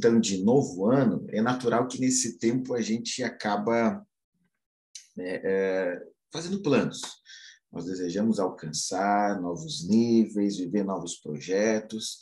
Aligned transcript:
então 0.00 0.18
de 0.18 0.42
novo 0.42 0.86
ano, 0.86 1.26
é 1.28 1.42
natural 1.42 1.86
que 1.86 2.00
nesse 2.00 2.38
tempo 2.38 2.72
a 2.72 2.80
gente 2.80 3.22
acaba 3.22 4.02
né, 5.14 5.40
é, 5.44 6.02
fazendo 6.32 6.62
planos. 6.62 7.02
Nós 7.70 7.84
desejamos 7.84 8.40
alcançar 8.40 9.38
novos 9.42 9.86
níveis, 9.86 10.56
viver 10.56 10.84
novos 10.84 11.16
projetos, 11.16 12.18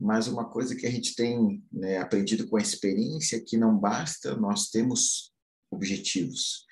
mas 0.00 0.26
uma 0.26 0.50
coisa 0.50 0.74
que 0.74 0.84
a 0.84 0.90
gente 0.90 1.14
tem 1.14 1.62
né, 1.72 1.98
aprendido 1.98 2.48
com 2.48 2.56
a 2.56 2.60
experiência 2.60 3.36
é 3.36 3.40
que 3.40 3.56
não 3.56 3.78
basta 3.78 4.34
nós 4.34 4.68
temos 4.68 5.32
objetivos, 5.70 6.66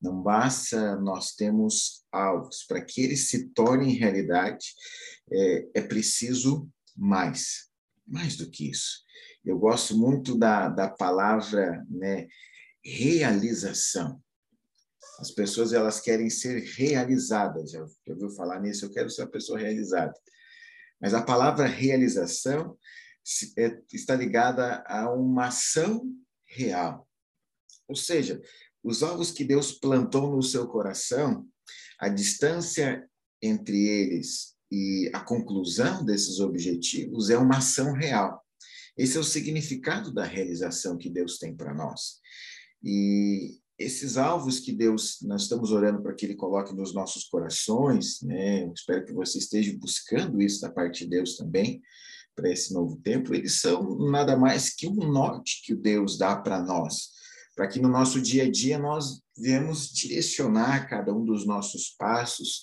não 0.00 0.22
basta 0.22 0.94
nós 1.00 1.32
temos 1.32 2.04
alvos. 2.12 2.62
Para 2.62 2.80
que 2.80 3.00
eles 3.00 3.28
se 3.28 3.48
tornem 3.48 3.96
realidade, 3.96 4.66
é, 5.32 5.68
é 5.74 5.82
preciso 5.82 6.70
mais, 6.96 7.68
mais 8.06 8.36
do 8.36 8.48
que 8.48 8.70
isso. 8.70 9.04
Eu 9.46 9.58
gosto 9.58 9.96
muito 9.96 10.36
da, 10.36 10.68
da 10.68 10.88
palavra 10.88 11.86
né, 11.88 12.26
realização. 12.84 14.20
As 15.20 15.30
pessoas 15.30 15.72
elas 15.72 16.00
querem 16.00 16.28
ser 16.28 16.62
realizadas. 16.62 17.70
Já, 17.70 17.86
já 17.86 18.12
ouviu 18.12 18.30
falar 18.30 18.60
nisso? 18.60 18.84
Eu 18.84 18.90
quero 18.90 19.08
ser 19.08 19.22
uma 19.22 19.30
pessoa 19.30 19.58
realizada. 19.58 20.12
Mas 21.00 21.14
a 21.14 21.22
palavra 21.22 21.64
realização 21.64 22.76
é, 23.56 23.80
está 23.92 24.14
ligada 24.14 24.82
a 24.86 25.12
uma 25.12 25.46
ação 25.46 26.02
real. 26.44 27.08
Ou 27.88 27.94
seja, 27.96 28.40
os 28.82 29.02
ovos 29.02 29.30
que 29.30 29.44
Deus 29.44 29.72
plantou 29.72 30.34
no 30.34 30.42
seu 30.42 30.66
coração, 30.66 31.46
a 31.98 32.08
distância 32.08 33.08
entre 33.40 33.86
eles 33.86 34.56
e 34.70 35.10
a 35.14 35.20
conclusão 35.20 36.04
desses 36.04 36.40
objetivos 36.40 37.30
é 37.30 37.38
uma 37.38 37.58
ação 37.58 37.92
real. 37.92 38.45
Esse 38.96 39.16
é 39.16 39.20
o 39.20 39.24
significado 39.24 40.12
da 40.12 40.24
realização 40.24 40.96
que 40.96 41.10
Deus 41.10 41.38
tem 41.38 41.54
para 41.54 41.74
nós. 41.74 42.18
E 42.82 43.58
esses 43.78 44.16
alvos 44.16 44.60
que 44.60 44.72
Deus, 44.72 45.18
nós 45.22 45.42
estamos 45.42 45.70
orando 45.70 46.02
para 46.02 46.14
que 46.14 46.24
Ele 46.24 46.34
coloque 46.34 46.74
nos 46.74 46.94
nossos 46.94 47.24
corações, 47.24 48.22
né? 48.22 48.64
Eu 48.64 48.72
espero 48.72 49.04
que 49.04 49.12
você 49.12 49.38
esteja 49.38 49.76
buscando 49.78 50.40
isso 50.40 50.60
da 50.62 50.70
parte 50.70 51.04
de 51.04 51.10
Deus 51.10 51.36
também, 51.36 51.82
para 52.36 52.52
esse 52.52 52.74
novo 52.74 52.96
tempo, 53.02 53.34
eles 53.34 53.60
são 53.60 53.98
nada 54.10 54.36
mais 54.36 54.74
que 54.74 54.86
um 54.86 54.94
norte 54.94 55.62
que 55.64 55.72
o 55.72 55.80
Deus 55.80 56.18
dá 56.18 56.36
para 56.36 56.62
nós, 56.62 57.08
para 57.56 57.66
que 57.66 57.80
no 57.80 57.88
nosso 57.88 58.20
dia 58.20 58.44
a 58.44 58.50
dia 58.50 58.78
nós 58.78 59.22
venhamos 59.36 59.90
direcionar 59.90 60.86
cada 60.86 61.14
um 61.14 61.24
dos 61.24 61.46
nossos 61.46 61.94
passos 61.98 62.62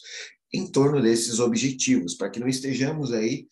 em 0.53 0.72
torno 0.72 1.02
desses 1.02 1.40
objetivos, 1.40 2.14
para 2.14 2.30
que 2.30 2.40
não 2.40 2.47
estejamos 2.47 3.12
aí, 3.12 3.47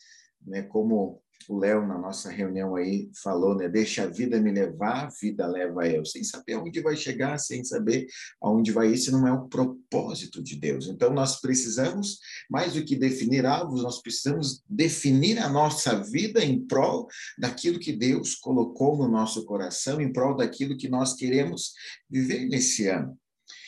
né, 0.46 0.62
como 0.62 1.20
o 1.52 1.60
Léo, 1.60 1.86
na 1.86 1.98
nossa 1.98 2.30
reunião 2.30 2.76
aí, 2.76 3.12
falou, 3.22 3.56
né? 3.56 3.68
Deixa 3.68 4.04
a 4.04 4.08
vida 4.08 4.40
me 4.40 4.52
levar, 4.52 5.06
a 5.06 5.10
vida 5.10 5.46
leva 5.46 5.86
eu, 5.86 6.06
sem 6.06 6.24
saber 6.24 6.54
aonde 6.54 6.80
vai 6.80 6.96
chegar, 6.96 7.38
sem 7.38 7.64
saber 7.64 8.08
aonde 8.42 8.72
vai 8.72 8.88
ir, 8.94 8.98
se 8.98 9.12
não 9.12 9.28
é 9.28 9.34
o 9.34 9.50
propósito 9.50 10.42
de 10.42 10.56
Deus. 10.56 10.88
Então, 10.88 11.14
nós 11.14 11.42
precisamos, 11.42 12.20
mais 12.50 12.74
do 12.74 12.86
que 12.86 12.96
definir 12.96 13.46
alvos, 13.46 13.84
nós 13.84 14.02
precisamos 14.02 14.64
definir 14.70 15.40
a 15.40 15.50
nossa 15.50 16.02
vida 16.02 16.44
em 16.44 16.66
prol 16.66 17.08
daquilo 17.38 17.80
que 17.80 17.92
Deus 17.92 18.36
colocou 18.36 18.98
no 18.98 19.10
nosso 19.10 19.46
coração, 19.46 20.00
em 20.00 20.12
prol 20.12 20.38
daquilo 20.38 20.78
que 20.78 20.88
nós 20.88 21.16
queremos 21.16 21.74
viver 22.10 22.48
nesse 22.48 22.88
ano. 22.88 23.18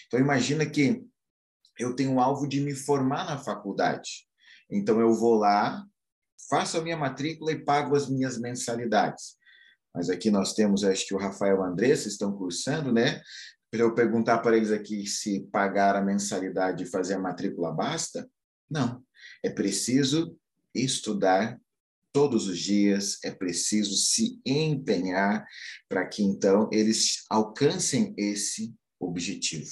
Então, 0.07 0.19
imagina 0.19 0.65
que 0.65 1.03
eu 1.77 1.95
tenho 1.95 2.13
o 2.13 2.19
alvo 2.21 2.47
de 2.47 2.61
me 2.61 2.73
formar 2.73 3.25
na 3.25 3.37
faculdade. 3.37 4.25
Então, 4.71 5.01
eu 5.01 5.13
vou 5.13 5.35
lá, 5.35 5.85
faço 6.53 6.77
a 6.77 6.81
minha 6.81 6.95
matrícula 6.95 7.51
e 7.51 7.65
pago 7.65 7.95
as 7.95 8.07
minhas 8.07 8.37
mensalidades. 8.37 9.37
Mas 9.91 10.07
aqui 10.07 10.29
nós 10.29 10.53
temos, 10.53 10.83
acho 10.83 11.07
que 11.07 11.15
o 11.15 11.17
Rafael 11.17 11.55
e 11.55 11.59
o 11.59 11.63
Andressa 11.63 12.07
estão 12.07 12.31
cursando, 12.31 12.93
né? 12.93 13.23
Para 13.71 13.81
eu 13.81 13.95
perguntar 13.95 14.37
para 14.37 14.55
eles 14.55 14.69
aqui 14.69 15.07
se 15.07 15.47
pagar 15.51 15.95
a 15.95 16.01
mensalidade 16.01 16.83
e 16.83 16.87
fazer 16.87 17.15
a 17.15 17.19
matrícula 17.19 17.71
basta? 17.71 18.29
Não. 18.69 19.03
É 19.41 19.49
preciso 19.49 20.37
estudar 20.75 21.59
todos 22.11 22.47
os 22.47 22.59
dias, 22.59 23.17
é 23.23 23.31
preciso 23.31 23.95
se 23.95 24.39
empenhar 24.45 25.47
para 25.89 26.05
que 26.05 26.21
então 26.21 26.69
eles 26.71 27.25
alcancem 27.31 28.13
esse 28.15 28.71
objetivo. 28.99 29.71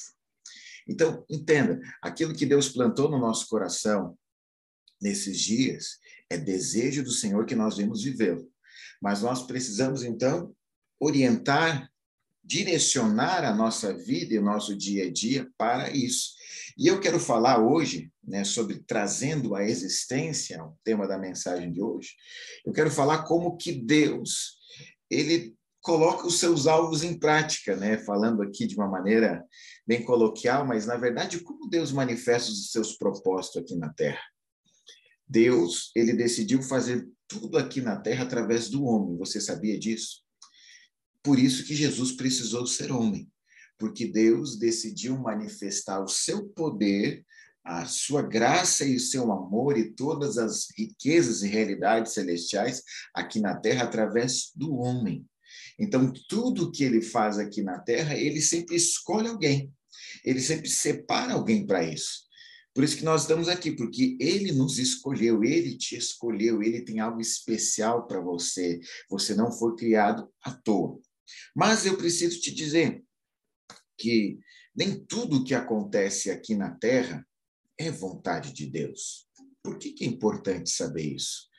Então, 0.87 1.23
entenda, 1.29 1.79
aquilo 2.01 2.33
que 2.33 2.45
Deus 2.45 2.69
plantou 2.69 3.07
no 3.07 3.19
nosso 3.19 3.47
coração 3.47 4.17
nesses 5.01 5.39
dias, 5.39 5.97
é 6.29 6.37
desejo 6.37 7.03
do 7.03 7.11
Senhor 7.11 7.45
que 7.45 7.55
nós 7.55 7.77
vemos 7.77 8.03
vivê-lo. 8.03 8.49
Mas 9.01 9.21
nós 9.21 9.43
precisamos, 9.43 10.03
então, 10.03 10.53
orientar, 10.99 11.89
direcionar 12.43 13.43
a 13.43 13.53
nossa 13.53 13.93
vida 13.97 14.33
e 14.33 14.39
o 14.39 14.43
nosso 14.43 14.75
dia 14.75 15.05
a 15.05 15.11
dia 15.11 15.49
para 15.57 15.89
isso. 15.89 16.31
E 16.77 16.87
eu 16.87 16.99
quero 16.99 17.19
falar 17.19 17.59
hoje, 17.59 18.11
né, 18.23 18.43
sobre 18.43 18.79
trazendo 18.79 19.55
a 19.55 19.63
existência, 19.63 20.63
o 20.63 20.77
tema 20.83 21.07
da 21.07 21.17
mensagem 21.17 21.71
de 21.71 21.81
hoje. 21.81 22.15
Eu 22.65 22.73
quero 22.73 22.91
falar 22.91 23.23
como 23.23 23.57
que 23.57 23.71
Deus, 23.71 24.57
ele 25.09 25.55
coloca 25.81 26.27
os 26.27 26.39
seus 26.39 26.67
alvos 26.67 27.03
em 27.03 27.17
prática, 27.17 27.75
né? 27.75 27.97
Falando 27.97 28.41
aqui 28.43 28.67
de 28.67 28.75
uma 28.75 28.87
maneira 28.87 29.43
bem 29.85 30.03
coloquial, 30.03 30.65
mas 30.65 30.85
na 30.85 30.95
verdade 30.95 31.39
como 31.39 31.69
Deus 31.69 31.91
manifesta 31.91 32.51
os 32.51 32.71
seus 32.71 32.95
propósitos 32.95 33.61
aqui 33.61 33.75
na 33.75 33.91
Terra. 33.91 34.21
Deus, 35.31 35.91
ele 35.95 36.11
decidiu 36.11 36.61
fazer 36.61 37.07
tudo 37.25 37.57
aqui 37.57 37.79
na 37.79 37.95
terra 37.95 38.25
através 38.25 38.67
do 38.67 38.83
homem. 38.83 39.17
Você 39.17 39.39
sabia 39.39 39.79
disso? 39.79 40.23
Por 41.23 41.39
isso 41.39 41.63
que 41.63 41.73
Jesus 41.73 42.11
precisou 42.11 42.67
ser 42.67 42.91
homem, 42.91 43.31
porque 43.79 44.05
Deus 44.05 44.59
decidiu 44.59 45.17
manifestar 45.17 46.03
o 46.03 46.07
seu 46.07 46.49
poder, 46.49 47.25
a 47.63 47.85
sua 47.85 48.21
graça 48.21 48.83
e 48.83 48.97
o 48.97 48.99
seu 48.99 49.31
amor 49.31 49.77
e 49.77 49.93
todas 49.93 50.37
as 50.37 50.67
riquezas 50.77 51.43
e 51.43 51.47
realidades 51.47 52.11
celestiais 52.11 52.83
aqui 53.15 53.39
na 53.39 53.55
terra 53.55 53.85
através 53.85 54.51
do 54.53 54.75
homem. 54.75 55.25
Então, 55.79 56.11
tudo 56.27 56.71
que 56.71 56.83
ele 56.83 57.01
faz 57.01 57.39
aqui 57.39 57.61
na 57.61 57.79
terra, 57.79 58.17
ele 58.17 58.41
sempre 58.41 58.75
escolhe 58.75 59.29
alguém. 59.29 59.71
Ele 60.25 60.41
sempre 60.41 60.67
separa 60.67 61.33
alguém 61.33 61.65
para 61.65 61.83
isso. 61.83 62.29
Por 62.73 62.83
isso 62.83 62.97
que 62.97 63.03
nós 63.03 63.23
estamos 63.23 63.49
aqui, 63.49 63.71
porque 63.71 64.17
ele 64.19 64.53
nos 64.53 64.77
escolheu, 64.77 65.43
ele 65.43 65.77
te 65.77 65.97
escolheu, 65.97 66.63
ele 66.63 66.81
tem 66.81 66.99
algo 66.99 67.19
especial 67.19 68.07
para 68.07 68.21
você. 68.21 68.79
Você 69.09 69.35
não 69.35 69.51
foi 69.51 69.75
criado 69.75 70.31
à 70.41 70.51
toa. 70.51 70.99
Mas 71.55 71.85
eu 71.85 71.97
preciso 71.97 72.39
te 72.39 72.53
dizer 72.53 73.03
que 73.97 74.39
nem 74.75 75.03
tudo 75.05 75.43
que 75.43 75.53
acontece 75.53 76.31
aqui 76.31 76.55
na 76.55 76.71
Terra 76.71 77.27
é 77.77 77.91
vontade 77.91 78.53
de 78.53 78.65
Deus. 78.65 79.27
Por 79.61 79.77
que, 79.77 79.91
que 79.91 80.05
é 80.05 80.07
importante 80.07 80.69
saber 80.69 81.03
isso? 81.03 81.49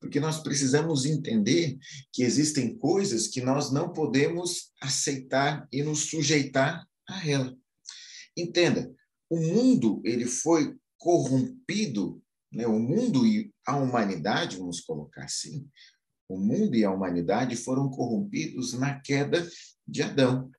Porque 0.00 0.20
nós 0.20 0.42
precisamos 0.42 1.06
entender 1.06 1.78
que 2.12 2.22
existem 2.22 2.76
coisas 2.76 3.28
que 3.28 3.40
nós 3.40 3.72
não 3.72 3.92
podemos 3.92 4.72
aceitar 4.80 5.66
e 5.72 5.82
nos 5.82 6.10
sujeitar 6.10 6.86
a 7.08 7.28
ela. 7.28 7.56
Entenda, 8.36 8.92
o 9.30 9.36
mundo 9.38 10.00
ele 10.04 10.26
foi 10.26 10.76
corrompido, 10.98 12.22
né? 12.52 12.66
o 12.66 12.78
mundo 12.78 13.26
e 13.26 13.52
a 13.66 13.76
humanidade, 13.76 14.56
vamos 14.56 14.80
colocar 14.80 15.24
assim, 15.24 15.68
o 16.28 16.38
mundo 16.38 16.74
e 16.74 16.84
a 16.84 16.90
humanidade 16.90 17.56
foram 17.56 17.88
corrompidos 17.88 18.72
na 18.72 19.00
queda 19.00 19.46
de 19.86 20.02
Adão. 20.02 20.50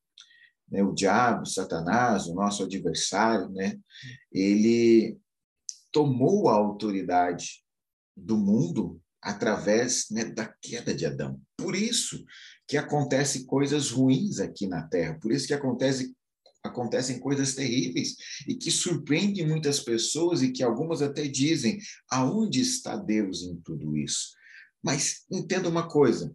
Né? 0.70 0.84
O 0.84 0.94
diabo, 0.94 1.46
Satanás, 1.46 2.28
o 2.28 2.34
nosso 2.34 2.64
adversário, 2.64 3.50
né? 3.50 3.78
ele 4.32 5.18
tomou 5.92 6.50
a 6.50 6.56
autoridade 6.56 7.64
do 8.16 8.38
mundo 8.38 9.02
através 9.22 10.08
né, 10.12 10.26
da 10.26 10.46
queda 10.62 10.94
de 10.94 11.06
Adão. 11.06 11.42
Por 11.58 11.76
isso 11.76 12.24
que 12.68 12.78
acontecem 12.78 13.46
coisas 13.46 13.92
ruins 13.92 14.40
aqui 14.40 14.68
na 14.68 14.88
Terra, 14.88 15.18
por 15.22 15.32
isso 15.32 15.48
que 15.48 15.54
acontece 15.54 16.16
acontecem 16.68 17.20
coisas 17.20 17.56
terríveis 17.56 18.16
e 18.48 18.56
que 18.56 18.70
surpreendem 18.72 19.48
muitas 19.48 19.80
pessoas 19.80 20.42
e 20.42 20.52
que 20.52 20.64
algumas 20.64 21.02
até 21.02 21.28
dizem: 21.28 21.80
aonde 22.10 22.62
está 22.62 22.96
Deus 22.96 23.44
em 23.44 23.56
tudo 23.62 23.98
isso? 23.98 24.34
Mas 24.84 25.26
entenda 25.32 25.70
uma 25.70 25.88
coisa: 25.88 26.34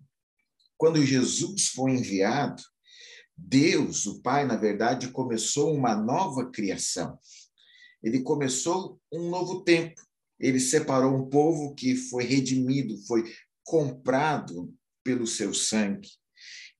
quando 0.76 1.04
Jesus 1.04 1.68
foi 1.68 1.92
enviado, 1.92 2.62
Deus, 3.36 4.06
o 4.06 4.20
Pai, 4.20 4.46
na 4.46 4.56
verdade, 4.56 5.08
começou 5.08 5.74
uma 5.74 5.94
nova 5.96 6.50
criação. 6.50 7.18
Ele 8.02 8.20
começou 8.20 9.00
um 9.12 9.30
novo 9.30 9.62
tempo. 9.62 10.00
Ele 10.38 10.58
separou 10.58 11.14
um 11.14 11.28
povo 11.28 11.74
que 11.74 11.94
foi 11.94 12.24
redimido, 12.24 12.98
foi 13.06 13.24
comprado 13.64 14.74
pelo 15.04 15.26
seu 15.26 15.54
sangue, 15.54 16.08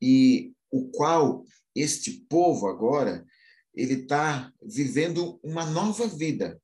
e 0.01 0.53
o 0.71 0.91
qual 0.91 1.45
este 1.75 2.25
povo 2.29 2.67
agora 2.67 3.25
ele 3.75 4.03
está 4.03 4.53
vivendo 4.63 5.41
uma 5.43 5.65
nova 5.65 6.07
vida, 6.07 6.61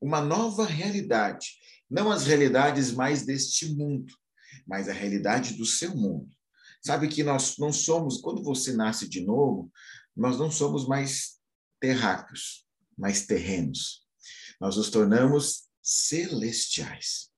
uma 0.00 0.20
nova 0.20 0.64
realidade. 0.64 1.58
não 1.90 2.10
as 2.10 2.26
realidades 2.26 2.92
mais 2.92 3.24
deste 3.24 3.74
mundo, 3.74 4.12
mas 4.66 4.88
a 4.88 4.92
realidade 4.92 5.54
do 5.54 5.66
seu 5.66 5.94
mundo. 5.94 6.34
Sabe 6.84 7.08
que 7.08 7.22
nós 7.22 7.56
não 7.58 7.72
somos, 7.72 8.20
quando 8.20 8.42
você 8.42 8.72
nasce 8.72 9.08
de 9.08 9.20
novo, 9.20 9.70
nós 10.16 10.38
não 10.38 10.50
somos 10.50 10.86
mais 10.86 11.38
terráqueos, 11.80 12.66
mais 12.96 13.26
terrenos. 13.26 14.06
Nós 14.60 14.76
nos 14.76 14.90
tornamos 14.90 15.64
celestiais. 15.82 17.30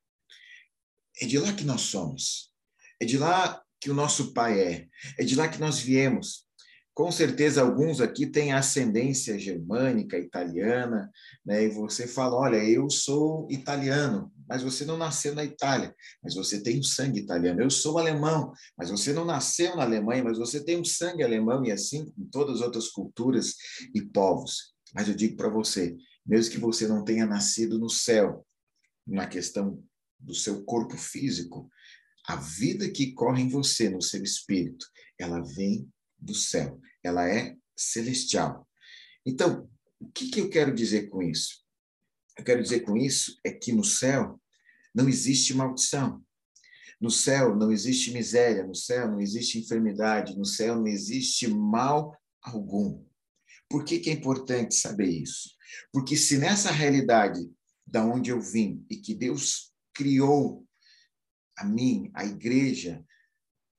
É 1.21 1.27
de 1.27 1.39
lá 1.39 1.53
que 1.53 1.65
nós 1.65 1.83
somos. 1.83 2.53
É 3.01 3.05
de 3.05 3.19
lá 3.19 3.63
que 3.81 3.91
o 3.91 3.95
nosso 3.95 4.33
Pai 4.33 4.61
é. 4.61 4.89
É 5.19 5.25
de 5.25 5.35
lá 5.35 5.49
que 5.49 5.59
nós 5.59 5.79
viemos. 5.79 6.46
Com 6.97 7.13
certeza, 7.13 7.61
alguns 7.61 8.01
aqui 8.01 8.27
têm 8.27 8.55
ascendência 8.55 9.39
germânica, 9.39 10.19
italiana, 10.19 11.13
né? 11.45 11.65
e 11.65 11.69
você 11.69 12.07
fala: 12.07 12.35
olha, 12.37 12.57
eu 12.57 12.89
sou 12.89 13.47
italiano, 13.51 14.33
mas 14.49 14.63
você 14.63 14.87
não 14.87 14.97
nasceu 14.97 15.35
na 15.35 15.45
Itália, 15.45 15.95
mas 16.23 16.35
você 16.35 16.63
tem 16.63 16.81
um 16.81 16.83
sangue 16.83 17.21
italiano. 17.21 17.61
Eu 17.61 17.69
sou 17.69 17.99
alemão, 17.99 18.51
mas 18.79 18.89
você 18.89 19.13
não 19.13 19.27
nasceu 19.27 19.77
na 19.77 19.83
Alemanha, 19.83 20.25
mas 20.25 20.39
você 20.39 20.65
tem 20.65 20.81
um 20.81 20.85
sangue 20.87 21.23
alemão, 21.23 21.63
e 21.67 21.71
assim 21.71 22.11
com 22.13 22.25
todas 22.31 22.57
as 22.57 22.63
outras 22.63 22.89
culturas 22.89 23.57
e 23.95 24.01
povos. 24.01 24.75
Mas 24.95 25.07
eu 25.07 25.15
digo 25.15 25.37
para 25.37 25.51
você: 25.51 25.95
mesmo 26.25 26.55
que 26.55 26.59
você 26.59 26.89
não 26.89 27.05
tenha 27.05 27.27
nascido 27.27 27.79
no 27.79 27.91
céu, 27.91 28.43
na 29.07 29.27
questão 29.27 29.85
do 30.19 30.35
seu 30.35 30.65
corpo 30.65 30.97
físico, 30.97 31.69
a 32.27 32.37
vida 32.37 32.89
que 32.89 33.13
corre 33.13 33.43
em 33.43 33.51
você, 33.51 33.91
no 33.91 34.01
seu 34.01 34.23
espírito, 34.23 34.87
ela 35.19 35.43
vem 35.43 35.87
do 36.19 36.35
céu, 36.35 36.81
ela 37.03 37.29
é 37.29 37.57
celestial. 37.77 38.69
Então, 39.25 39.69
o 40.01 40.11
que, 40.11 40.31
que 40.31 40.41
eu 40.41 40.51
quero 40.51 40.75
dizer 40.75 41.09
com 41.09 41.23
isso? 41.23 41.65
Eu 42.37 42.45
quero 42.45 42.63
dizer 42.63 42.81
com 42.81 42.97
isso 42.97 43.39
é 43.45 43.51
que 43.51 43.73
no 43.73 43.85
céu 43.85 44.41
não 44.95 45.09
existe 45.09 45.55
maldição. 45.55 46.25
No 47.01 47.11
céu 47.11 47.55
não 47.55 47.71
existe 47.71 48.11
miséria, 48.13 48.67
no 48.67 48.75
céu 48.75 49.11
não 49.11 49.21
existe 49.21 49.59
enfermidade, 49.59 50.37
no 50.37 50.45
céu 50.45 50.77
não 50.77 50.87
existe 50.87 51.47
mal 51.49 52.17
algum. 52.43 53.05
Por 53.69 53.85
que, 53.85 53.99
que 53.99 54.11
é 54.11 54.13
importante 54.13 54.75
saber 54.75 55.09
isso? 55.09 55.51
Porque 55.93 56.17
se 56.17 56.39
nessa 56.39 56.71
realidade 56.71 57.41
da 57.87 58.05
onde 58.05 58.31
eu 58.31 58.41
vim 58.41 58.85
e 58.89 58.97
que 58.97 59.15
Deus 59.15 59.73
criou 59.93 60.67
a 61.57 61.65
mim, 61.65 62.11
a 62.15 62.25
igreja, 62.25 63.05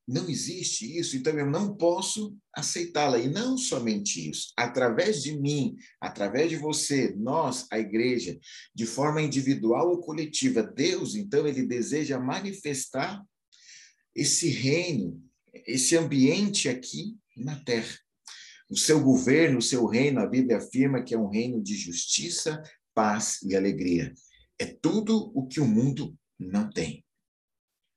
não 0.08 0.30
existe 0.30 0.98
isso, 0.98 1.18
então 1.18 1.38
eu 1.38 1.46
não 1.46 1.76
posso 1.76 2.38
aceitá-la. 2.54 3.20
E 3.20 3.28
não 3.28 3.58
somente 3.58 4.30
isso, 4.30 4.54
através 4.56 5.22
de 5.22 5.38
mim, 5.38 5.76
através 6.00 6.50
de 6.50 6.56
você, 6.56 7.14
nós, 7.18 7.68
a 7.70 7.78
igreja, 7.78 8.40
de 8.74 8.86
forma 8.86 9.22
individual 9.22 9.90
ou 9.90 10.00
coletiva, 10.00 10.64
Deus, 10.64 11.16
então, 11.16 11.46
ele 11.46 11.64
deseja 11.64 12.18
manifestar 12.18 13.22
esse 14.16 14.48
reino, 14.48 15.22
esse 15.66 15.98
ambiente 15.98 16.70
aqui 16.70 17.18
na 17.36 17.58
terra. 17.58 18.00
O 18.70 18.78
seu 18.78 19.02
governo, 19.02 19.60
o 19.60 19.62
seu 19.62 19.86
reino, 19.86 20.22
a 20.22 20.26
Bíblia 20.26 20.58
afirma 20.58 21.04
que 21.04 21.14
é 21.14 21.20
um 21.20 21.30
reino 21.30 21.62
de 21.62 21.76
justiça, 21.76 22.62
paz 22.94 23.42
e 23.44 23.56
alegria. 23.56 24.14
É 24.58 24.66
tudo 24.66 25.32
o 25.36 25.48
que 25.48 25.60
o 25.60 25.68
mundo 25.68 26.18
não 26.40 26.70
tem. 26.70 27.06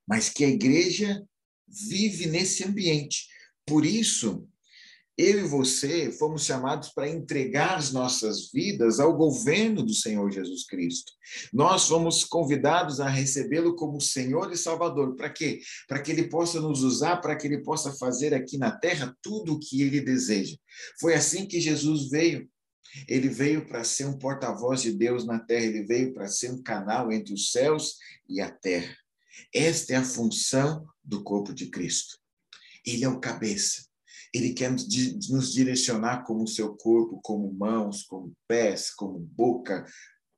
Mas 0.07 0.29
que 0.29 0.45
a 0.45 0.49
igreja 0.49 1.25
vive 1.71 2.27
nesse 2.27 2.65
ambiente. 2.65 3.27
Por 3.67 3.85
isso, 3.87 4.49
eu 5.21 5.41
e 5.41 5.43
você 5.43 6.11
fomos 6.11 6.45
chamados 6.45 6.89
para 6.95 7.09
entregar 7.09 7.77
as 7.77 7.93
nossas 7.93 8.51
vidas 8.51 8.99
ao 8.99 9.15
governo 9.15 9.83
do 9.83 9.93
Senhor 9.93 10.31
Jesus 10.31 10.65
Cristo. 10.65 11.13
Nós 11.53 11.87
fomos 11.87 12.25
convidados 12.25 13.01
a 13.01 13.09
recebê-lo 13.09 13.77
como 13.77 14.01
Senhor 14.01 14.51
e 14.51 14.57
Salvador. 14.57 15.15
Para 15.17 15.29
quê? 15.29 15.61
Para 15.87 16.01
que 16.01 16.11
ele 16.11 16.29
possa 16.29 16.59
nos 16.59 16.83
usar, 16.83 17.19
para 17.19 17.37
que 17.37 17.47
ele 17.47 17.63
possa 17.63 17.93
fazer 17.99 18.33
aqui 18.33 18.57
na 18.57 18.71
terra 18.71 19.15
tudo 19.23 19.53
o 19.53 19.59
que 19.61 19.83
ele 19.83 20.01
deseja. 20.01 20.57
Foi 20.99 21.13
assim 21.13 21.45
que 21.45 21.61
Jesus 21.61 22.09
veio. 22.09 22.49
Ele 23.07 23.29
veio 23.29 23.67
para 23.67 23.85
ser 23.85 24.07
um 24.07 24.19
porta-voz 24.19 24.81
de 24.83 24.93
Deus 24.93 25.27
na 25.27 25.39
terra, 25.39 25.67
ele 25.67 25.85
veio 25.85 26.13
para 26.13 26.27
ser 26.27 26.51
um 26.51 26.63
canal 26.63 27.13
entre 27.13 27.35
os 27.35 27.53
céus 27.53 27.97
e 28.29 28.41
a 28.41 28.51
terra. 28.51 28.97
Esta 29.55 29.95
é 29.95 29.97
a 29.97 30.05
função 30.05 30.87
do 31.03 31.23
corpo 31.23 31.53
de 31.53 31.69
Cristo. 31.71 32.19
Ele 32.87 33.05
é 33.05 33.09
o 33.09 33.21
cabeça. 33.21 33.85
Ele 34.33 34.53
quer 34.53 34.71
nos 34.71 35.53
direcionar 35.53 36.25
como 36.25 36.47
seu 36.47 36.77
corpo, 36.77 37.21
como 37.23 37.53
mãos, 37.53 38.05
como 38.05 38.33
pés, 38.47 38.91
como 38.91 39.19
boca. 39.19 39.85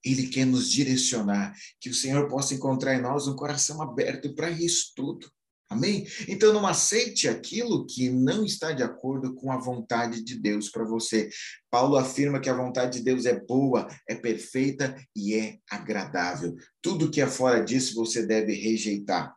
Ele 0.05 0.29
quer 0.29 0.47
nos 0.47 0.71
direcionar. 0.71 1.55
Que 1.81 1.91
o 1.91 1.94
Senhor 1.94 2.29
possa 2.29 2.55
encontrar 2.55 2.94
em 2.94 3.03
nós 3.03 3.29
um 3.29 3.37
coração 3.37 3.83
aberto 3.83 4.35
para 4.35 4.50
isso 4.50 4.93
tudo. 4.97 5.31
Amém? 5.73 6.07
Então 6.29 6.53
não 6.53 6.67
aceite 6.67 7.27
aquilo 7.27 7.87
que 7.87 8.11
não 8.11 8.45
está 8.45 8.73
de 8.73 8.83
acordo 8.83 9.35
com 9.35 9.51
a 9.51 9.57
vontade 9.57 10.23
de 10.23 10.39
Deus 10.39 10.71
para 10.71 10.85
você. 10.85 11.31
Paulo 11.71 11.97
afirma 11.97 12.41
que 12.41 12.51
a 12.51 12.57
vontade 12.57 12.99
de 12.99 13.05
Deus 13.05 13.25
é 13.25 13.41
boa, 13.41 13.89
é 14.07 14.15
perfeita 14.15 14.95
e 15.17 15.35
é 15.35 15.57
agradável. 15.71 16.55
Tudo 16.83 17.11
que 17.11 17.23
é 17.23 17.27
fora 17.27 17.65
disso 17.65 17.95
você 17.95 18.27
deve 18.27 18.53
rejeitar. 18.53 19.35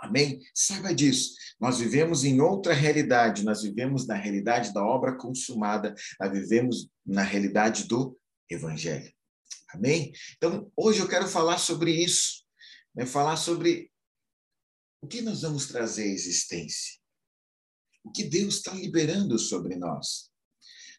Amém? 0.00 0.40
Saiba 0.52 0.92
disso. 0.92 1.34
Nós 1.60 1.78
vivemos 1.78 2.24
em 2.24 2.40
outra 2.40 2.74
realidade, 2.74 3.44
nós 3.44 3.62
vivemos 3.62 4.08
na 4.08 4.14
realidade 4.14 4.74
da 4.74 4.84
obra 4.84 5.16
consumada, 5.16 5.94
nós 6.20 6.32
vivemos 6.32 6.88
na 7.06 7.22
realidade 7.22 7.86
do 7.86 8.18
Evangelho. 8.50 9.10
Amém? 9.72 10.12
Então, 10.36 10.70
hoje 10.76 10.98
eu 10.98 11.08
quero 11.08 11.28
falar 11.28 11.58
sobre 11.58 11.92
isso, 11.92 12.44
né? 12.94 13.06
falar 13.06 13.36
sobre 13.36 13.90
o 15.04 15.06
que 15.06 15.20
nós 15.20 15.42
vamos 15.42 15.66
trazer 15.66 16.04
à 16.04 16.06
existência? 16.06 16.98
O 18.02 18.10
que 18.10 18.24
Deus 18.24 18.56
está 18.56 18.72
liberando 18.72 19.38
sobre 19.38 19.76
nós? 19.76 20.30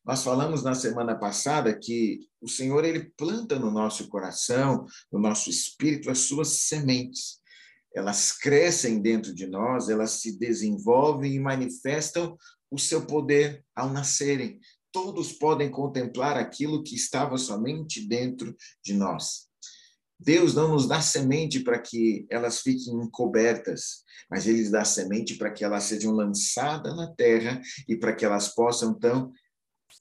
Nós 0.06 0.24
falamos 0.24 0.62
na 0.62 0.76
semana 0.76 1.18
passada 1.18 1.76
que 1.76 2.20
o 2.40 2.48
Senhor 2.48 2.86
ele 2.86 3.12
planta 3.18 3.58
no 3.58 3.72
nosso 3.72 4.08
coração, 4.08 4.86
no 5.12 5.18
nosso 5.18 5.50
espírito 5.50 6.12
as 6.12 6.20
suas 6.20 6.50
sementes. 6.50 7.40
Elas 7.96 8.32
crescem 8.32 9.02
dentro 9.02 9.34
de 9.34 9.48
nós, 9.48 9.90
elas 9.90 10.12
se 10.12 10.38
desenvolvem 10.38 11.34
e 11.34 11.40
manifestam 11.40 12.38
o 12.70 12.78
seu 12.78 13.08
poder 13.08 13.66
ao 13.76 13.90
nascerem. 13.90 14.60
Todos 14.92 15.34
podem 15.34 15.72
contemplar 15.72 16.38
aquilo 16.38 16.84
que 16.84 16.94
estava 16.94 17.40
somente 17.40 18.08
dentro 18.08 18.56
de 18.84 18.94
nós. 18.94 19.48
Deus 20.20 20.54
não 20.54 20.70
nos 20.70 20.88
dá 20.88 21.02
semente 21.02 21.60
para 21.60 21.80
que 21.80 22.26
elas 22.30 22.62
fiquem 22.62 22.94
encobertas, 22.96 24.04
mas 24.30 24.48
Ele 24.48 24.70
dá 24.70 24.86
semente 24.86 25.36
para 25.36 25.52
que 25.52 25.64
elas 25.64 25.84
sejam 25.84 26.14
lançadas 26.14 26.96
na 26.96 27.14
terra 27.14 27.62
e 27.88 27.96
para 27.96 28.16
que 28.16 28.26
elas 28.26 28.54
possam, 28.54 28.92
então, 28.92 29.32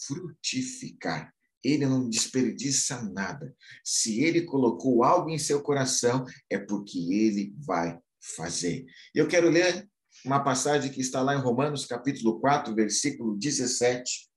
frutificar. 0.06 1.32
Ele 1.62 1.86
não 1.86 2.08
desperdiça 2.08 3.02
nada. 3.02 3.54
Se 3.82 4.22
Ele 4.22 4.42
colocou 4.42 5.02
algo 5.02 5.30
em 5.30 5.38
seu 5.38 5.62
coração, 5.62 6.24
é 6.50 6.58
porque 6.58 6.98
Ele 6.98 7.54
vai 7.66 7.98
fazer. 8.36 8.84
Eu 9.14 9.26
quero 9.26 9.48
ler 9.48 9.88
uma 10.24 10.42
passagem 10.42 10.90
que 10.90 11.00
está 11.00 11.22
lá 11.22 11.34
em 11.34 11.40
Romanos, 11.40 11.86
capítulo 11.86 12.38
4, 12.40 12.74
versículo 12.74 13.36
17. 13.36 14.30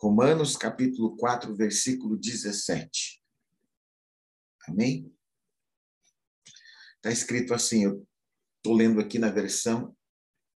Romanos, 0.00 0.56
capítulo 0.56 1.16
4, 1.16 1.54
versículo 1.54 2.16
17. 2.16 3.15
Amém? 4.68 5.12
Está 6.96 7.10
escrito 7.10 7.54
assim, 7.54 7.84
eu 7.84 8.06
estou 8.56 8.74
lendo 8.74 9.00
aqui 9.00 9.18
na 9.18 9.30
versão 9.30 9.96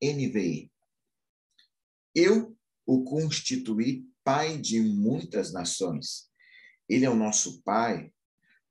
NVI. 0.03 0.71
Eu 2.15 2.57
o 2.87 3.05
constituí 3.05 4.07
pai 4.23 4.59
de 4.59 4.81
muitas 4.81 5.53
nações. 5.53 6.31
Ele 6.89 7.05
é 7.05 7.11
o 7.11 7.17
nosso 7.17 7.63
pai 7.63 8.13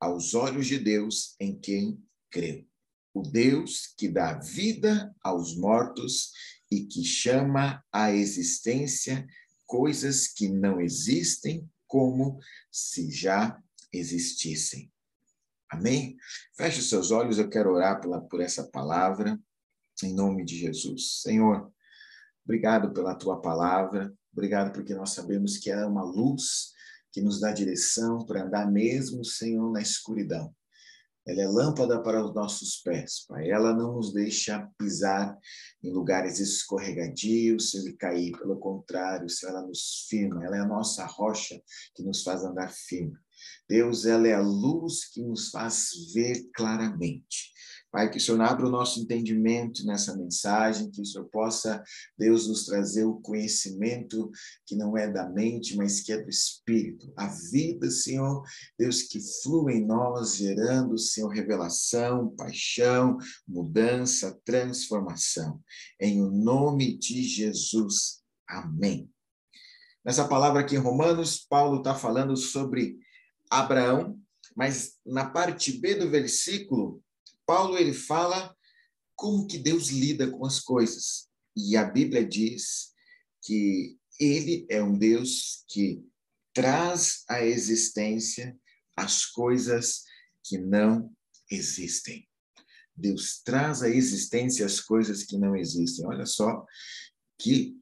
aos 0.00 0.34
olhos 0.34 0.66
de 0.66 0.78
Deus 0.78 1.34
em 1.38 1.58
quem 1.58 2.02
creu. 2.30 2.66
O 3.12 3.22
Deus 3.22 3.86
que 3.96 4.08
dá 4.08 4.38
vida 4.38 5.14
aos 5.22 5.56
mortos 5.56 6.32
e 6.70 6.86
que 6.86 7.04
chama 7.04 7.84
à 7.92 8.12
existência 8.12 9.26
coisas 9.66 10.28
que 10.28 10.48
não 10.48 10.80
existem 10.80 11.68
como 11.86 12.38
se 12.70 13.10
já 13.10 13.62
existissem. 13.92 14.92
Amém? 15.70 16.16
Feche 16.56 16.80
seus 16.82 17.10
olhos, 17.10 17.38
eu 17.38 17.48
quero 17.48 17.72
orar 17.72 18.00
pela, 18.00 18.20
por 18.20 18.40
essa 18.40 18.64
palavra, 18.64 19.38
em 20.02 20.14
nome 20.14 20.44
de 20.44 20.56
Jesus. 20.56 21.22
Senhor, 21.22 21.72
obrigado 22.44 22.92
pela 22.92 23.14
tua 23.14 23.40
palavra, 23.40 24.12
obrigado 24.32 24.72
porque 24.72 24.94
nós 24.94 25.10
sabemos 25.10 25.58
que 25.58 25.70
ela 25.70 25.82
é 25.82 25.86
uma 25.86 26.04
luz 26.04 26.72
que 27.12 27.20
nos 27.20 27.40
dá 27.40 27.50
direção 27.50 28.24
para 28.26 28.44
andar 28.44 28.70
mesmo, 28.70 29.24
Senhor, 29.24 29.72
na 29.72 29.80
escuridão. 29.80 30.54
Ela 31.26 31.42
é 31.42 31.48
lâmpada 31.48 32.00
para 32.00 32.24
os 32.24 32.32
nossos 32.32 32.76
pés, 32.76 33.24
Pai. 33.26 33.50
Ela 33.50 33.74
não 33.74 33.94
nos 33.94 34.12
deixa 34.12 34.70
pisar 34.78 35.36
em 35.82 35.90
lugares 35.90 36.38
escorregadios 36.38 37.74
e 37.74 37.92
cair. 37.94 38.30
Pelo 38.38 38.60
contrário, 38.60 39.28
Senhor, 39.28 39.52
ela 39.52 39.66
nos 39.66 40.06
firma. 40.08 40.44
Ela 40.44 40.58
é 40.58 40.60
a 40.60 40.68
nossa 40.68 41.04
rocha 41.04 41.60
que 41.96 42.04
nos 42.04 42.22
faz 42.22 42.44
andar 42.44 42.70
firme. 42.70 43.18
Deus, 43.68 44.04
ela 44.04 44.26
é 44.28 44.34
a 44.34 44.40
luz 44.40 45.08
que 45.08 45.22
nos 45.22 45.50
faz 45.50 45.90
ver 46.14 46.48
claramente. 46.54 47.56
Pai, 47.96 48.10
que 48.10 48.18
o 48.18 48.20
Senhor 48.20 48.42
abra 48.42 48.66
o 48.66 48.70
nosso 48.70 49.00
entendimento 49.00 49.82
nessa 49.86 50.14
mensagem, 50.14 50.90
que 50.90 51.00
o 51.00 51.04
Senhor 51.04 51.24
possa, 51.30 51.82
Deus, 52.18 52.46
nos 52.46 52.66
trazer 52.66 53.04
o 53.04 53.20
conhecimento 53.20 54.30
que 54.66 54.76
não 54.76 54.98
é 54.98 55.10
da 55.10 55.26
mente, 55.30 55.74
mas 55.76 56.02
que 56.02 56.12
é 56.12 56.22
do 56.22 56.28
Espírito. 56.28 57.10
A 57.16 57.28
vida, 57.50 57.90
Senhor, 57.90 58.42
Deus, 58.78 59.02
que 59.02 59.18
flui 59.42 59.76
em 59.76 59.86
nós, 59.86 60.36
gerando, 60.36 60.98
Senhor, 60.98 61.28
revelação, 61.28 62.34
paixão, 62.36 63.16
mudança, 63.48 64.38
transformação. 64.44 65.58
Em 65.98 66.20
o 66.20 66.30
nome 66.30 66.98
de 66.98 67.22
Jesus. 67.22 68.20
Amém. 68.46 69.10
Nessa 70.04 70.28
palavra 70.28 70.60
aqui 70.60 70.76
em 70.76 70.78
Romanos, 70.78 71.38
Paulo 71.48 71.78
está 71.78 71.94
falando 71.94 72.36
sobre 72.36 72.98
Abraão, 73.50 74.20
mas 74.54 74.96
na 75.04 75.28
parte 75.28 75.72
B 75.72 75.94
do 75.94 76.10
versículo, 76.10 77.02
Paulo 77.44 77.76
ele 77.78 77.92
fala 77.92 78.54
como 79.14 79.46
que 79.46 79.58
Deus 79.58 79.88
lida 79.88 80.30
com 80.30 80.44
as 80.44 80.60
coisas. 80.60 81.28
E 81.56 81.76
a 81.76 81.84
Bíblia 81.84 82.24
diz 82.24 82.92
que 83.42 83.96
ele 84.20 84.66
é 84.68 84.82
um 84.82 84.96
Deus 84.96 85.64
que 85.68 86.02
traz 86.52 87.24
à 87.28 87.44
existência 87.44 88.56
as 88.96 89.26
coisas 89.26 90.04
que 90.42 90.58
não 90.58 91.14
existem. 91.50 92.26
Deus 92.96 93.42
traz 93.44 93.82
à 93.82 93.88
existência 93.88 94.64
as 94.64 94.80
coisas 94.80 95.22
que 95.22 95.36
não 95.36 95.54
existem. 95.54 96.06
Olha 96.06 96.24
só 96.24 96.64
que 97.38 97.76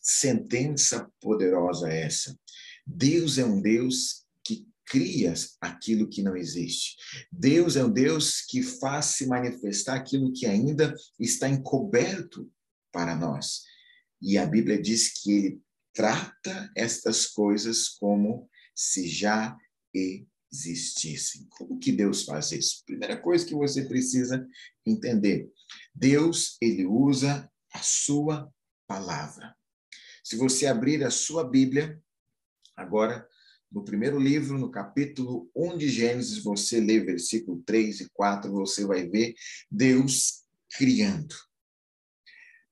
sentença 0.00 1.10
poderosa 1.20 1.90
é 1.90 2.02
essa. 2.02 2.38
Deus 2.86 3.38
é 3.38 3.44
um 3.44 3.60
Deus 3.60 4.23
cria 4.86 5.32
aquilo 5.60 6.08
que 6.08 6.22
não 6.22 6.36
existe. 6.36 6.96
Deus 7.30 7.76
é 7.76 7.84
um 7.84 7.92
Deus 7.92 8.42
que 8.42 8.62
faz 8.62 9.06
se 9.06 9.26
manifestar 9.26 9.94
aquilo 9.96 10.32
que 10.32 10.46
ainda 10.46 10.94
está 11.18 11.48
encoberto 11.48 12.50
para 12.92 13.16
nós. 13.16 13.62
E 14.20 14.38
a 14.38 14.46
Bíblia 14.46 14.80
diz 14.80 15.22
que 15.22 15.32
ele 15.32 15.60
trata 15.92 16.70
estas 16.76 17.26
coisas 17.26 17.88
como 17.88 18.48
se 18.74 19.08
já 19.08 19.56
existissem. 20.52 21.46
Como 21.50 21.78
que 21.78 21.92
Deus 21.92 22.24
faz 22.24 22.52
isso? 22.52 22.82
Primeira 22.84 23.16
coisa 23.16 23.46
que 23.46 23.54
você 23.54 23.84
precisa 23.84 24.46
entender. 24.84 25.50
Deus, 25.94 26.56
ele 26.60 26.84
usa 26.84 27.50
a 27.72 27.80
sua 27.80 28.52
palavra. 28.86 29.54
Se 30.22 30.36
você 30.36 30.66
abrir 30.66 31.04
a 31.04 31.10
sua 31.10 31.48
Bíblia, 31.48 32.00
agora 32.76 33.26
no 33.70 33.84
primeiro 33.84 34.18
livro, 34.18 34.58
no 34.58 34.70
capítulo 34.70 35.50
1 35.54 35.78
de 35.78 35.88
Gênesis, 35.88 36.42
você 36.42 36.80
lê 36.80 37.00
versículo 37.00 37.62
3 37.66 38.00
e 38.00 38.08
4, 38.10 38.52
você 38.52 38.86
vai 38.86 39.08
ver 39.08 39.34
Deus 39.70 40.44
criando. 40.76 41.34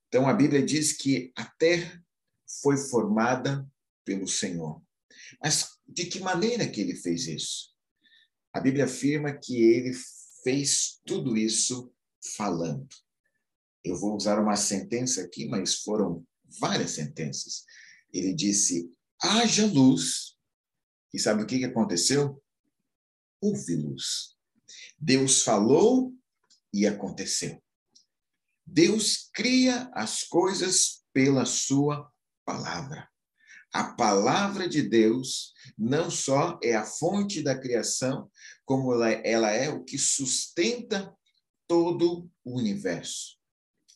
Então, 0.09 0.29
a 0.29 0.35
Bíblia 0.35 0.63
diz 0.63 0.93
que 0.93 1.33
a 1.35 1.45
terra 1.45 2.03
foi 2.61 2.77
formada 2.77 3.67
pelo 4.05 4.29
Senhor. 4.29 4.83
Mas 5.43 5.79
de 5.87 6.07
que 6.07 6.21
maneira 6.21 6.69
que 6.69 6.81
ele 6.81 6.95
fez 6.95 7.27
isso? 7.27 7.73
A 8.53 8.61
Bíblia 8.61 8.85
afirma 8.85 9.33
que 9.33 9.57
ele 9.63 9.93
fez 10.45 11.01
tudo 11.07 11.37
isso 11.37 11.93
falando. 12.37 12.89
Eu 13.85 13.97
vou 13.97 14.15
usar 14.15 14.39
uma 14.39 14.57
sentença 14.57 15.23
aqui, 15.23 15.49
mas 15.49 15.77
foram 15.77 16.25
várias 16.61 16.93
sentenças. 16.93 17.65
Ele 18.13 18.33
disse: 18.35 18.93
haja 19.21 19.67
luz, 19.67 20.37
e 21.13 21.19
sabe 21.19 21.43
o 21.43 21.47
que 21.47 21.65
aconteceu? 21.65 22.43
Houve 23.41 23.77
luz. 23.77 24.37
Deus 24.99 25.43
falou 25.43 26.15
e 26.73 26.87
aconteceu. 26.87 27.63
Deus 28.65 29.29
cria 29.35 29.91
as 29.93 30.23
coisas 30.23 31.05
pela 31.13 31.45
sua 31.45 32.11
palavra. 32.45 33.09
A 33.73 33.95
palavra 33.95 34.69
de 34.69 34.83
Deus 34.83 35.53
não 35.77 36.11
só 36.11 36.59
é 36.63 36.75
a 36.75 36.85
fonte 36.85 37.43
da 37.43 37.59
criação, 37.59 38.31
como 38.65 38.95
ela 39.03 39.51
é 39.51 39.71
o 39.71 39.83
que 39.83 39.99
sustenta 39.99 41.15
todo 41.67 42.31
o 42.45 42.59
universo. 42.59 43.39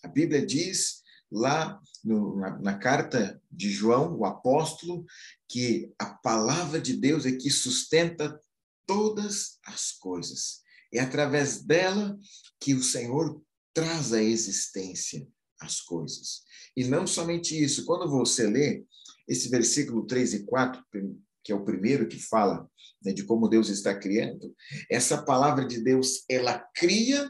A 0.03 0.09
Bíblia 0.09 0.45
diz 0.45 1.03
lá 1.37 1.78
no, 2.02 2.37
na, 2.37 2.59
na, 2.59 2.78
carta 2.78 3.40
de 3.52 3.71
João, 3.71 4.16
o 4.16 4.25
apóstolo, 4.25 5.05
que 5.47 5.93
a 5.99 6.07
palavra 6.07 6.81
de 6.81 6.97
Deus 6.97 7.26
é 7.26 7.33
que 7.33 7.50
sustenta 7.50 8.40
todas 8.87 9.59
as 9.66 9.93
coisas. 9.93 10.62
É 10.93 11.00
através 11.00 11.62
dela 11.62 12.19
que 12.59 12.73
o 12.73 12.83
Senhor 12.83 13.43
traz 13.75 14.14
à 14.14 14.23
existência 14.23 15.26
as 15.61 15.81
coisas. 15.81 16.43
E 16.75 16.85
não 16.85 17.07
somente 17.07 17.62
isso, 17.62 17.85
quando 17.85 18.11
você 18.11 18.47
lê 18.47 18.85
esse 19.28 19.50
versículo 19.50 20.07
3 20.07 20.35
e 20.35 20.45
4, 20.45 20.83
que 21.45 21.52
é 21.52 21.55
o 21.55 21.64
primeiro 21.64 22.09
que 22.09 22.19
fala 22.19 22.66
né, 23.05 23.12
de 23.12 23.25
como 23.25 23.49
Deus 23.49 23.69
está 23.69 23.95
criando, 23.95 24.55
essa 24.90 25.23
palavra 25.23 25.66
de 25.66 25.83
Deus, 25.83 26.25
ela 26.31 26.59
cria 26.75 27.28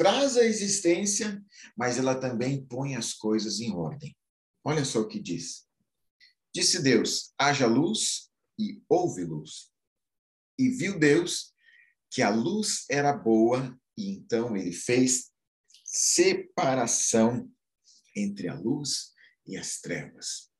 traz 0.00 0.38
a 0.38 0.44
existência, 0.44 1.44
mas 1.76 1.98
ela 1.98 2.14
também 2.14 2.64
põe 2.64 2.96
as 2.96 3.12
coisas 3.12 3.60
em 3.60 3.70
ordem. 3.70 4.16
Olha 4.64 4.82
só 4.82 5.00
o 5.00 5.06
que 5.06 5.20
diz. 5.20 5.66
Disse 6.54 6.82
Deus: 6.82 7.34
haja 7.38 7.66
luz 7.66 8.30
e 8.58 8.82
houve 8.88 9.24
luz. 9.24 9.70
E 10.58 10.70
viu 10.70 10.98
Deus 10.98 11.52
que 12.10 12.22
a 12.22 12.30
luz 12.30 12.86
era 12.88 13.12
boa, 13.12 13.78
e 13.94 14.12
então 14.12 14.56
ele 14.56 14.72
fez 14.72 15.32
separação 15.84 17.46
entre 18.16 18.48
a 18.48 18.54
luz 18.54 19.12
e 19.46 19.54
as 19.58 19.82
trevas. 19.82 20.50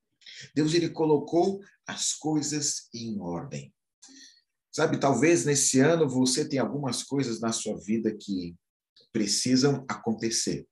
Deus 0.55 0.75
ele 0.75 0.91
colocou 0.91 1.63
as 1.87 2.13
coisas 2.13 2.91
em 2.93 3.19
ordem. 3.19 3.75
Sabe, 4.71 5.01
talvez 5.01 5.47
nesse 5.47 5.81
ano 5.81 6.07
você 6.07 6.47
tenha 6.47 6.61
algumas 6.61 7.03
coisas 7.03 7.41
na 7.41 7.53
sua 7.53 7.79
vida 7.81 8.15
que 8.15 8.55
precisam 9.13 9.85
acontecer. 9.89 10.67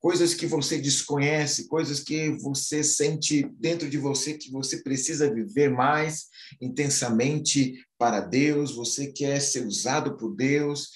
Coisas 0.00 0.34
que 0.34 0.46
você 0.46 0.78
desconhece, 0.78 1.68
coisas 1.68 2.00
que 2.00 2.30
você 2.38 2.84
sente 2.84 3.42
dentro 3.58 3.88
de 3.88 3.96
você 3.96 4.34
que 4.34 4.50
você 4.50 4.82
precisa 4.82 5.32
viver 5.32 5.70
mais 5.70 6.26
intensamente 6.60 7.84
para 7.96 8.20
Deus, 8.20 8.74
você 8.74 9.10
quer 9.10 9.40
ser 9.40 9.66
usado 9.66 10.16
por 10.16 10.34
Deus, 10.34 10.90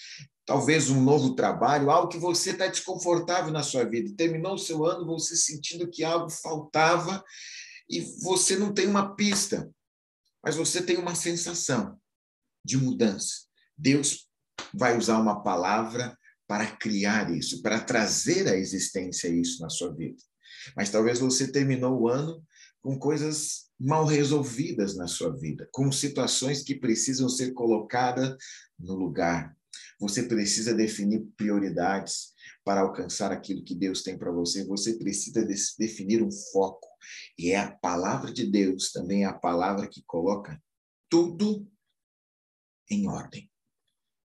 talvez 0.45 0.91
um 0.91 1.03
novo 1.03 1.35
trabalho, 1.35 1.91
algo 1.91 2.09
que 2.09 2.19
você 2.19 2.51
está 2.51 2.67
desconfortável 2.67 3.53
na 3.53 3.63
sua 3.63 3.85
vida. 3.85 4.15
Terminou 4.17 4.55
o 4.55 4.59
seu 4.59 4.85
ano 4.85 5.07
você 5.07 5.37
sentindo 5.37 5.89
que 5.89 6.05
algo 6.05 6.31
faltava 6.31 7.25
e 7.89 8.01
você 8.23 8.57
não 8.57 8.73
tem 8.73 8.87
uma 8.87 9.15
pista, 9.15 9.71
mas 10.45 10.57
você 10.57 10.83
tem 10.83 10.97
uma 10.97 11.15
sensação 11.15 11.99
de 12.65 12.77
mudança. 12.77 13.47
Deus 13.77 14.29
vai 14.73 14.97
usar 14.97 15.19
uma 15.19 15.43
palavra 15.43 16.17
para 16.53 16.67
criar 16.77 17.35
isso, 17.35 17.63
para 17.63 17.81
trazer 17.81 18.47
à 18.47 18.55
existência 18.55 19.27
isso 19.27 19.63
na 19.63 19.71
sua 19.71 19.91
vida. 19.95 20.23
Mas 20.77 20.91
talvez 20.91 21.19
você 21.19 21.51
terminou 21.51 21.99
o 22.03 22.09
ano 22.09 22.45
com 22.83 22.99
coisas 22.99 23.71
mal 23.81 24.05
resolvidas 24.05 24.95
na 24.95 25.07
sua 25.07 25.35
vida, 25.35 25.67
com 25.73 25.91
situações 25.91 26.63
que 26.63 26.75
precisam 26.75 27.27
ser 27.27 27.55
colocadas 27.55 28.37
no 28.79 28.95
lugar. 28.95 29.57
Você 29.99 30.25
precisa 30.25 30.75
definir 30.75 31.27
prioridades 31.39 32.35
para 32.63 32.83
alcançar 32.83 33.33
aquilo 33.33 33.65
que 33.65 33.75
Deus 33.75 34.03
tem 34.03 34.19
para 34.19 34.31
você. 34.31 34.63
Você 34.67 34.99
precisa 34.99 35.49
definir 35.79 36.23
um 36.23 36.31
foco. 36.53 36.87
E 37.39 37.53
é 37.53 37.61
a 37.61 37.73
palavra 37.73 38.31
de 38.31 38.47
Deus 38.47 38.93
também 38.93 39.23
é 39.23 39.27
a 39.27 39.33
palavra 39.33 39.89
que 39.89 40.03
coloca 40.05 40.63
tudo 41.09 41.67
em 42.91 43.09
ordem. 43.09 43.51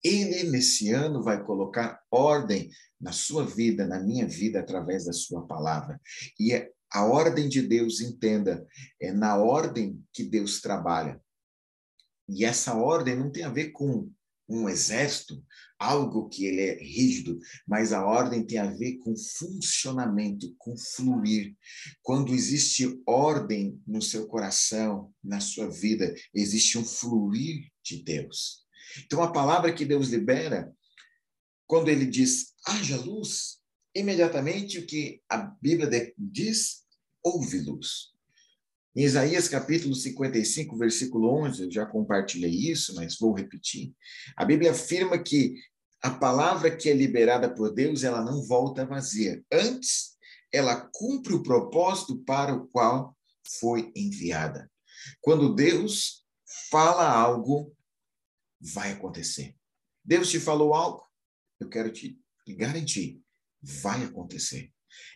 Ele, 0.05 0.43
nesse 0.51 0.91
ano, 0.91 1.23
vai 1.23 1.43
colocar 1.43 1.99
ordem 2.11 2.69
na 3.01 3.11
sua 3.11 3.43
vida, 3.43 3.87
na 3.87 3.99
minha 3.99 4.27
vida, 4.27 4.59
através 4.59 5.05
da 5.05 5.13
sua 5.13 5.47
palavra. 5.47 5.99
E 6.39 6.53
é 6.53 6.69
a 6.91 7.03
ordem 7.05 7.49
de 7.49 7.63
Deus, 7.63 7.99
entenda, 8.01 8.63
é 9.01 9.11
na 9.11 9.35
ordem 9.35 9.99
que 10.13 10.23
Deus 10.23 10.61
trabalha. 10.61 11.19
E 12.29 12.45
essa 12.45 12.75
ordem 12.75 13.15
não 13.15 13.31
tem 13.31 13.43
a 13.43 13.49
ver 13.49 13.71
com 13.71 14.07
um 14.47 14.69
exército, 14.69 15.43
algo 15.79 16.29
que 16.29 16.45
ele 16.45 16.61
é 16.61 16.75
rígido, 16.75 17.39
mas 17.67 17.91
a 17.91 18.05
ordem 18.05 18.45
tem 18.45 18.59
a 18.59 18.71
ver 18.71 18.97
com 18.99 19.15
funcionamento, 19.17 20.53
com 20.59 20.77
fluir. 20.77 21.55
Quando 22.03 22.31
existe 22.31 23.01
ordem 23.07 23.81
no 23.87 24.03
seu 24.03 24.27
coração, 24.27 25.11
na 25.23 25.39
sua 25.39 25.67
vida, 25.67 26.13
existe 26.31 26.77
um 26.77 26.85
fluir 26.85 27.71
de 27.83 28.03
Deus. 28.03 28.64
Então, 29.05 29.21
a 29.21 29.31
palavra 29.31 29.73
que 29.73 29.85
Deus 29.85 30.09
libera, 30.09 30.71
quando 31.67 31.89
ele 31.89 32.05
diz 32.05 32.53
haja 32.65 32.97
luz, 32.97 33.59
imediatamente 33.93 34.79
o 34.79 34.85
que 34.85 35.21
a 35.29 35.37
Bíblia 35.37 36.13
diz, 36.17 36.83
houve 37.23 37.59
luz. 37.59 38.13
Em 38.95 39.03
Isaías 39.03 39.49
capítulo 39.49 39.93
55, 39.93 40.77
versículo 40.77 41.29
11, 41.43 41.63
eu 41.63 41.71
já 41.71 41.85
compartilhei 41.85 42.51
isso, 42.51 42.95
mas 42.95 43.17
vou 43.19 43.33
repetir. 43.33 43.93
A 44.37 44.45
Bíblia 44.45 44.71
afirma 44.71 45.21
que 45.21 45.55
a 46.01 46.11
palavra 46.11 46.75
que 46.75 46.89
é 46.89 46.93
liberada 46.93 47.53
por 47.53 47.73
Deus, 47.73 48.03
ela 48.03 48.23
não 48.23 48.43
volta 48.43 48.85
vazia. 48.85 49.43
Antes, 49.51 50.15
ela 50.53 50.89
cumpre 50.93 51.33
o 51.33 51.43
propósito 51.43 52.17
para 52.19 52.53
o 52.53 52.67
qual 52.67 53.17
foi 53.59 53.91
enviada. 53.95 54.71
Quando 55.19 55.53
Deus 55.53 56.23
fala 56.69 57.09
algo, 57.09 57.74
vai 58.59 58.91
acontecer. 58.91 59.55
Deus 60.03 60.29
te 60.29 60.39
falou 60.39 60.73
algo, 60.73 61.03
eu 61.59 61.69
quero 61.69 61.91
te 61.91 62.19
garantir, 62.47 63.21
vai 63.61 64.03
acontecer. 64.03 64.71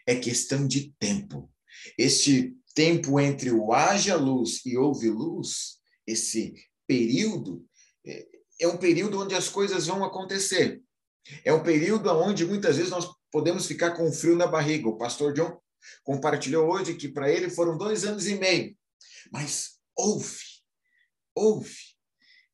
É 0.05 0.15
questão 0.15 0.67
de 0.67 0.93
tempo. 0.99 1.51
Este 1.97 2.55
tempo 2.73 3.19
entre 3.19 3.51
o 3.51 3.73
haja 3.73 4.15
luz 4.15 4.65
e 4.65 4.77
houve 4.77 5.09
luz, 5.09 5.79
esse 6.05 6.53
período, 6.87 7.65
é, 8.05 8.27
é 8.61 8.67
um 8.67 8.77
período 8.77 9.19
onde 9.21 9.35
as 9.35 9.47
coisas 9.47 9.87
vão 9.87 10.03
acontecer. 10.03 10.81
É 11.45 11.53
um 11.53 11.61
período 11.61 12.09
onde 12.09 12.45
muitas 12.45 12.77
vezes 12.77 12.91
nós 12.91 13.07
podemos 13.31 13.65
ficar 13.65 13.91
com 13.91 14.11
frio 14.11 14.35
na 14.35 14.47
barriga. 14.47 14.89
O 14.89 14.97
pastor 14.97 15.33
John 15.33 15.59
compartilhou 16.03 16.69
hoje 16.69 16.95
que 16.95 17.07
para 17.07 17.31
ele 17.31 17.49
foram 17.49 17.77
dois 17.77 18.03
anos 18.05 18.27
e 18.27 18.35
meio. 18.35 18.75
Mas 19.31 19.79
houve, 19.95 20.39
houve. 21.35 21.75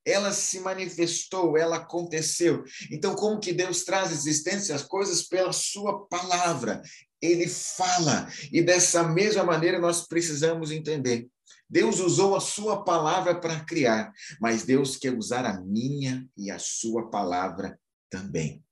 Ela 0.06 0.32
se 0.32 0.60
manifestou, 0.60 1.58
ela 1.58 1.78
aconteceu. 1.78 2.64
Então, 2.92 3.16
como 3.16 3.40
que 3.40 3.52
Deus 3.52 3.84
traz 3.84 4.12
existência 4.12 4.76
as 4.76 4.84
coisas 4.84 5.24
pela 5.24 5.52
sua 5.52 6.06
palavra? 6.08 6.82
Ele 7.22 7.48
fala. 7.48 8.30
E 8.52 8.62
dessa 8.62 9.04
mesma 9.04 9.44
maneira 9.44 9.80
nós 9.80 10.08
precisamos 10.08 10.72
entender. 10.72 11.28
Deus 11.68 12.00
usou 12.00 12.36
a 12.36 12.40
sua 12.40 12.84
palavra 12.84 13.34
para 13.40 13.66
criar, 13.66 14.12
mas 14.40 14.64
Deus 14.64 14.98
quer 14.98 15.18
usar 15.18 15.46
a 15.46 15.60
minha 15.62 16.28
e 16.38 16.52
a 16.52 16.60
sua 16.60 17.10
palavra 17.10 17.80
também. 18.10 18.64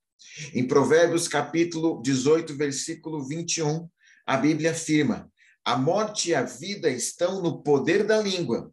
Em 0.52 0.66
Provérbios 0.66 1.26
capítulo 1.26 2.00
18, 2.02 2.56
versículo 2.56 3.26
21, 3.26 3.88
a 4.24 4.36
Bíblia 4.36 4.70
afirma: 4.70 5.30
a 5.64 5.76
morte 5.76 6.30
e 6.30 6.34
a 6.34 6.42
vida 6.42 6.88
estão 6.90 7.42
no 7.42 7.62
poder 7.62 8.04
da 8.04 8.20
língua. 8.20 8.70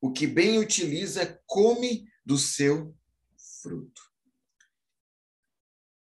O 0.00 0.12
que 0.12 0.26
bem 0.26 0.58
utiliza, 0.58 1.42
come 1.46 2.08
do 2.24 2.36
seu 2.36 2.96
fruto. 3.62 4.02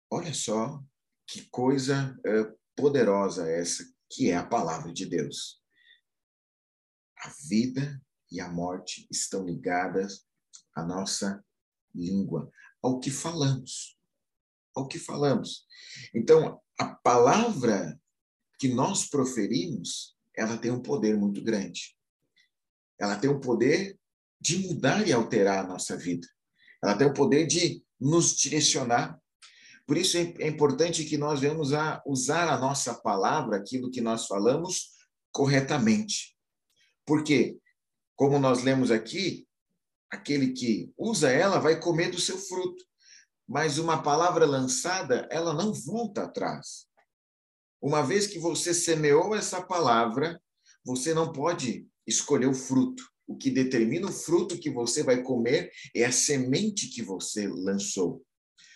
Olha 0.10 0.34
só 0.34 0.84
que 1.25 1.46
coisa 1.50 2.17
é, 2.25 2.56
poderosa 2.75 3.50
essa, 3.50 3.84
que 4.10 4.29
é 4.29 4.38
a 4.38 4.46
palavra 4.46 4.94
de 4.94 5.06
Deus. 5.06 5.62
A 7.17 7.34
vida 7.50 8.01
e 8.32 8.39
a 8.39 8.50
morte 8.50 9.08
estão 9.12 9.46
ligadas 9.46 10.25
à 10.74 10.84
nossa 10.84 11.44
língua, 11.94 12.51
ao 12.82 13.00
que 13.00 13.10
falamos. 13.10 13.98
Ao 14.75 14.88
que 14.88 15.00
falamos. 15.00 15.65
Então, 16.13 16.62
a 16.79 16.86
palavra 16.86 18.00
que 18.60 18.67
nós 18.67 19.10
proferimos, 19.10 20.15
ela 20.36 20.58
tem 20.58 20.71
um 20.71 20.82
poder 20.82 21.17
muito 21.17 21.43
grande. 21.43 21.97
Ela 23.00 23.16
tem 23.16 23.30
o 23.30 23.40
poder 23.40 23.98
de 24.40 24.60
mudar 24.60 25.08
e 25.08 25.14
alterar 25.14 25.66
a 25.66 25.68
nossa 25.68 25.98
vida. 25.98 26.28
Ela 26.84 26.98
tem 26.98 27.08
o 27.08 27.14
poder 27.14 27.46
de 27.48 27.84
nos 28.00 28.36
direcionar. 28.36 29.20
Por 29.86 29.98
isso 29.98 30.18
é, 30.18 30.34
é 30.40 30.48
importante 30.48 31.06
que 31.06 31.18
nós 31.18 31.40
venhamos 31.40 31.74
a 31.74 32.02
usar 32.06 32.50
a 32.50 32.58
nossa 32.58 32.94
palavra, 32.94 33.58
aquilo 33.58 33.90
que 33.90 34.02
nós 34.02 34.28
falamos, 34.28 34.92
corretamente. 35.32 36.36
Porque, 37.06 37.58
como 38.16 38.38
nós 38.38 38.64
lemos 38.64 38.92
aqui, 38.92 39.48
aquele 40.10 40.54
que 40.54 40.92
usa 40.98 41.32
ela 41.32 41.60
vai 41.60 41.80
comer 41.80 42.12
do 42.12 42.20
seu 42.20 42.38
fruto. 42.38 42.86
Mas 43.48 43.78
uma 43.78 44.04
palavra 44.04 44.46
lançada, 44.46 45.28
ela 45.32 45.54
não 45.54 45.74
volta 45.74 46.24
atrás. 46.24 46.86
Uma 47.82 48.02
vez 48.02 48.28
que 48.28 48.40
você 48.40 48.74
semeou 48.74 49.36
essa 49.36 49.62
palavra, 49.62 50.42
você 50.84 51.14
não 51.14 51.32
pode 51.32 51.88
escolher 52.08 52.48
o 52.48 52.54
fruto. 52.54 53.04
O 53.28 53.36
que 53.36 53.52
determina 53.52 54.08
o 54.08 54.12
fruto 54.12 54.58
que 54.58 54.70
você 54.70 55.04
vai 55.04 55.22
comer 55.22 55.70
é 55.93 56.06
a 56.06 56.12
semente 56.12 56.88
que 56.88 57.02
você 57.02 57.48
lançou. 57.48 58.26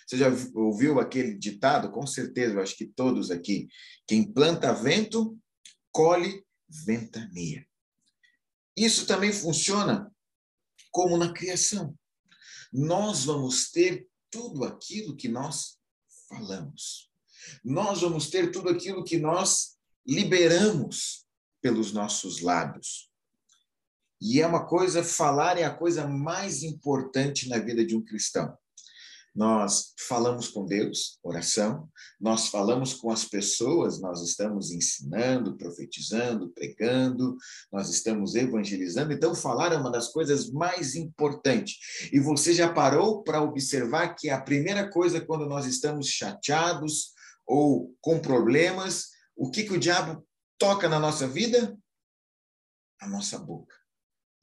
Você 0.06 0.18
já 0.18 0.28
ouviu 0.54 1.00
aquele 1.00 1.38
ditado? 1.38 1.90
Com 1.90 2.06
certeza, 2.06 2.56
eu 2.56 2.62
acho 2.62 2.76
que 2.76 2.86
todos 2.86 3.32
aqui. 3.32 3.70
Quem 4.06 4.30
planta 4.30 4.74
vento, 4.74 5.40
colhe 5.90 6.46
ventania. 6.68 7.66
Isso 8.76 9.06
também 9.06 9.32
funciona 9.32 10.14
como 10.92 11.18
na 11.18 11.32
criação. 11.32 11.98
Nós 12.74 13.24
vamos 13.24 13.72
ter 13.72 14.08
tudo 14.30 14.66
aquilo 14.66 15.16
que 15.16 15.30
nós 15.30 15.78
falamos. 16.28 17.10
Nós 17.64 18.02
vamos 18.02 18.30
ter 18.30 18.52
tudo 18.52 18.70
aquilo 18.70 19.04
que 19.04 19.18
nós 19.18 19.78
liberamos 20.06 21.26
pelos 21.62 21.94
nossos 21.94 22.42
lábios. 22.42 23.11
E 24.22 24.40
é 24.40 24.46
uma 24.46 24.66
coisa, 24.68 25.04
falar 25.04 25.58
é 25.58 25.64
a 25.64 25.74
coisa 25.74 26.08
mais 26.08 26.62
importante 26.62 27.50
na 27.50 27.58
vida 27.58 27.84
de 27.84 27.96
um 27.96 28.04
cristão. 28.04 28.56
Nós 29.34 29.94
falamos 30.08 30.50
com 30.50 30.66
Deus, 30.66 31.18
oração, 31.24 31.90
nós 32.20 32.50
falamos 32.50 32.94
com 32.94 33.10
as 33.10 33.24
pessoas, 33.24 34.00
nós 34.02 34.22
estamos 34.22 34.72
ensinando, 34.72 35.56
profetizando, 35.56 36.50
pregando, 36.50 37.38
nós 37.72 37.90
estamos 37.90 38.36
evangelizando. 38.36 39.14
Então, 39.14 39.34
falar 39.34 39.72
é 39.72 39.78
uma 39.78 39.90
das 39.90 40.10
coisas 40.10 40.52
mais 40.52 40.96
importantes. 40.96 42.10
E 42.12 42.20
você 42.20 42.54
já 42.54 42.72
parou 42.72 43.24
para 43.24 43.42
observar 43.42 44.16
que 44.16 44.30
a 44.30 44.42
primeira 44.42 44.90
coisa 44.90 45.22
quando 45.22 45.48
nós 45.48 45.66
estamos 45.66 46.08
chateados 46.08 47.14
ou 47.48 47.96
com 48.02 48.20
problemas, 48.20 49.08
o 49.36 49.50
que, 49.50 49.64
que 49.64 49.74
o 49.74 49.80
diabo 49.80 50.28
toca 50.58 50.90
na 50.90 51.00
nossa 51.00 51.26
vida? 51.26 51.78
A 53.00 53.08
nossa 53.08 53.40
boca. 53.40 53.81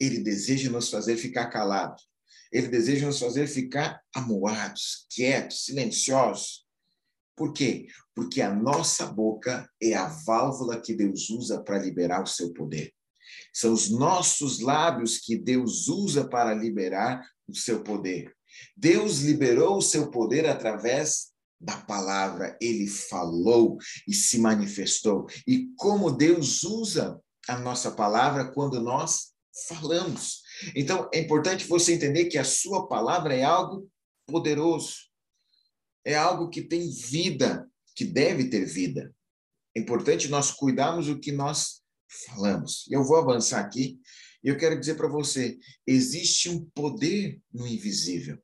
Ele 0.00 0.20
deseja 0.20 0.70
nos 0.70 0.90
fazer 0.90 1.16
ficar 1.16 1.46
calados. 1.46 2.08
Ele 2.52 2.68
deseja 2.68 3.06
nos 3.06 3.18
fazer 3.18 3.46
ficar 3.46 4.00
amuados, 4.14 5.06
quietos, 5.10 5.64
silenciosos. 5.64 6.66
Por 7.36 7.52
quê? 7.52 7.86
Porque 8.14 8.40
a 8.40 8.52
nossa 8.52 9.06
boca 9.06 9.68
é 9.80 9.94
a 9.94 10.08
válvula 10.08 10.80
que 10.80 10.94
Deus 10.94 11.30
usa 11.30 11.62
para 11.62 11.78
liberar 11.78 12.22
o 12.22 12.26
seu 12.26 12.52
poder. 12.52 12.92
São 13.52 13.72
os 13.72 13.90
nossos 13.90 14.60
lábios 14.60 15.18
que 15.18 15.36
Deus 15.36 15.88
usa 15.88 16.26
para 16.26 16.54
liberar 16.54 17.24
o 17.46 17.54
seu 17.54 17.82
poder. 17.82 18.34
Deus 18.76 19.20
liberou 19.20 19.78
o 19.78 19.82
seu 19.82 20.10
poder 20.10 20.46
através 20.46 21.28
da 21.60 21.76
palavra. 21.76 22.56
Ele 22.60 22.86
falou 22.86 23.78
e 24.06 24.14
se 24.14 24.38
manifestou. 24.38 25.26
E 25.46 25.68
como 25.76 26.10
Deus 26.10 26.62
usa 26.62 27.20
a 27.48 27.58
nossa 27.58 27.90
palavra 27.90 28.52
quando 28.52 28.80
nós 28.80 29.32
falamos. 29.66 30.42
Então, 30.74 31.08
é 31.12 31.20
importante 31.20 31.66
você 31.66 31.94
entender 31.94 32.26
que 32.26 32.38
a 32.38 32.44
sua 32.44 32.86
palavra 32.88 33.34
é 33.34 33.42
algo 33.42 33.90
poderoso, 34.26 34.94
é 36.04 36.14
algo 36.14 36.48
que 36.48 36.62
tem 36.62 36.90
vida, 36.90 37.68
que 37.94 38.04
deve 38.04 38.48
ter 38.48 38.64
vida. 38.64 39.14
É 39.76 39.80
importante 39.80 40.28
nós 40.28 40.50
cuidarmos 40.50 41.06
do 41.06 41.18
que 41.18 41.32
nós 41.32 41.82
falamos. 42.28 42.86
Eu 42.90 43.04
vou 43.04 43.16
avançar 43.16 43.60
aqui 43.60 44.00
e 44.42 44.48
eu 44.48 44.56
quero 44.56 44.78
dizer 44.78 44.96
para 44.96 45.08
você: 45.08 45.58
existe 45.86 46.48
um 46.48 46.64
poder 46.70 47.40
no 47.52 47.66
invisível. 47.66 48.38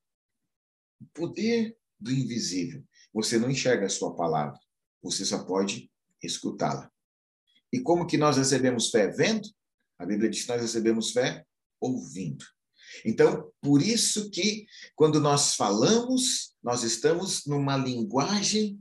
O 1.00 1.06
poder 1.14 1.76
do 1.98 2.12
invisível. 2.12 2.84
Você 3.12 3.38
não 3.38 3.50
enxerga 3.50 3.86
a 3.86 3.90
sua 3.90 4.14
palavra, 4.14 4.58
você 5.02 5.24
só 5.24 5.44
pode 5.44 5.90
escutá-la. 6.22 6.90
E 7.72 7.80
como 7.80 8.06
que 8.06 8.16
nós 8.16 8.36
recebemos 8.36 8.90
fé? 8.90 9.08
Vendo? 9.08 9.48
A 9.98 10.06
Bíblia 10.06 10.30
diz 10.30 10.42
que 10.42 10.48
nós 10.48 10.60
recebemos 10.60 11.12
fé 11.12 11.44
ouvindo. 11.80 12.44
Então, 13.04 13.50
por 13.60 13.82
isso 13.82 14.30
que 14.30 14.66
quando 14.94 15.20
nós 15.20 15.54
falamos, 15.54 16.54
nós 16.62 16.82
estamos 16.82 17.44
numa 17.46 17.76
linguagem 17.76 18.80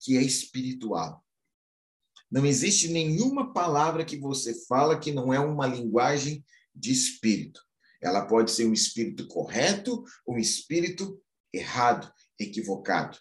que 0.00 0.16
é 0.16 0.22
espiritual. 0.22 1.24
Não 2.30 2.44
existe 2.44 2.88
nenhuma 2.88 3.52
palavra 3.52 4.04
que 4.04 4.16
você 4.16 4.54
fala 4.66 4.98
que 4.98 5.12
não 5.12 5.32
é 5.32 5.38
uma 5.38 5.66
linguagem 5.66 6.44
de 6.74 6.92
espírito. 6.92 7.60
Ela 8.02 8.26
pode 8.26 8.50
ser 8.50 8.66
um 8.66 8.72
espírito 8.72 9.26
correto, 9.28 10.04
um 10.26 10.36
espírito 10.36 11.20
errado, 11.52 12.12
equivocado. 12.38 13.18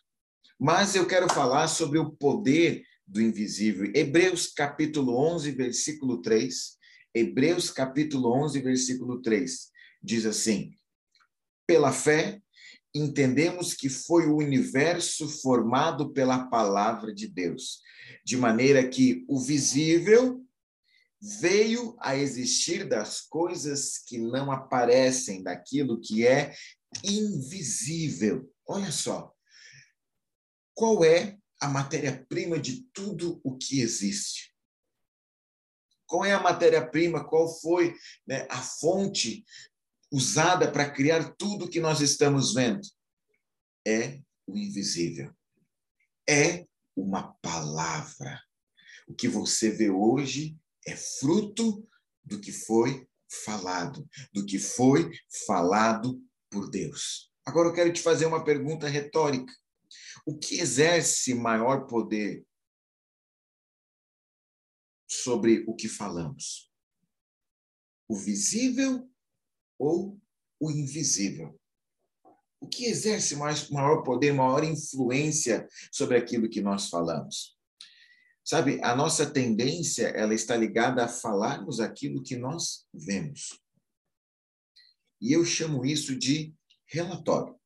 Mas 0.59 0.95
eu 0.95 1.07
quero 1.07 1.31
falar 1.31 1.67
sobre 1.67 1.99
o 1.99 2.11
poder 2.11 2.83
do 3.05 3.21
invisível. 3.21 3.91
Hebreus 3.95 4.47
capítulo 4.47 5.15
11, 5.17 5.51
versículo 5.51 6.21
3 6.21 6.75
Hebreus 7.15 7.71
capítulo 7.71 8.29
11, 8.43 8.59
versículo 8.59 9.21
3, 9.21 9.71
diz 10.03 10.25
assim: 10.25 10.75
Pela 11.65 11.93
fé, 11.93 12.41
entendemos 12.93 13.73
que 13.73 13.87
foi 13.87 14.27
o 14.27 14.35
universo 14.35 15.29
formado 15.29 16.11
pela 16.11 16.47
palavra 16.47 17.15
de 17.15 17.29
Deus, 17.29 17.79
de 18.25 18.35
maneira 18.35 18.85
que 18.85 19.23
o 19.29 19.39
visível 19.39 20.45
veio 21.39 21.95
a 22.01 22.17
existir 22.17 22.85
das 22.85 23.21
coisas 23.21 23.97
que 23.97 24.17
não 24.17 24.51
aparecem, 24.51 25.41
daquilo 25.41 26.01
que 26.01 26.27
é 26.27 26.53
invisível. 27.01 28.53
Olha 28.67 28.91
só. 28.91 29.33
Qual 30.73 31.05
é 31.05 31.37
a 31.61 31.69
matéria-prima 31.69 32.59
de 32.59 32.83
tudo 32.93 33.39
o 33.41 33.57
que 33.57 33.79
existe? 33.79 34.54
Qual 36.05 36.23
é 36.23 36.33
a 36.33 36.41
matéria-prima? 36.41 37.27
Qual 37.27 37.47
foi 37.59 37.95
né, 38.27 38.47
a 38.49 38.61
fonte 38.61 39.43
usada 40.11 40.71
para 40.71 40.89
criar 40.89 41.35
tudo 41.37 41.69
que 41.69 41.79
nós 41.79 42.01
estamos 42.01 42.53
vendo? 42.53 42.81
É 43.87 44.19
o 44.47 44.57
invisível. 44.57 45.33
É 46.27 46.65
uma 46.95 47.33
palavra. 47.41 48.41
O 49.07 49.13
que 49.13 49.27
você 49.27 49.69
vê 49.69 49.89
hoje 49.89 50.57
é 50.85 50.95
fruto 50.95 51.87
do 52.23 52.39
que 52.39 52.51
foi 52.51 53.07
falado, 53.43 54.07
do 54.33 54.45
que 54.45 54.57
foi 54.57 55.11
falado 55.45 56.21
por 56.49 56.69
Deus. 56.69 57.31
Agora 57.45 57.69
eu 57.69 57.73
quero 57.73 57.91
te 57.91 58.01
fazer 58.01 58.25
uma 58.25 58.43
pergunta 58.43 58.87
retórica. 58.87 59.53
O 60.25 60.37
que 60.37 60.59
exerce 60.59 61.33
maior 61.33 61.85
poder 61.85 62.44
sobre 65.07 65.63
o 65.67 65.75
que 65.75 65.87
falamos? 65.87 66.71
O 68.07 68.15
visível 68.15 69.09
ou 69.77 70.19
o 70.59 70.71
invisível? 70.71 71.59
O 72.59 72.67
que 72.67 72.85
exerce 72.85 73.35
mais, 73.35 73.69
maior 73.69 74.03
poder, 74.03 74.33
maior 74.33 74.63
influência 74.63 75.67
sobre 75.91 76.17
aquilo 76.17 76.49
que 76.49 76.61
nós 76.61 76.89
falamos? 76.89 77.55
Sabe, 78.43 78.79
a 78.83 78.95
nossa 78.95 79.29
tendência, 79.29 80.07
ela 80.09 80.33
está 80.33 80.55
ligada 80.55 81.03
a 81.03 81.07
falarmos 81.07 81.79
aquilo 81.79 82.21
que 82.21 82.35
nós 82.35 82.87
vemos. 82.93 83.59
E 85.19 85.33
eu 85.33 85.43
chamo 85.43 85.85
isso 85.85 86.15
de 86.15 86.53
relatório. 86.85 87.59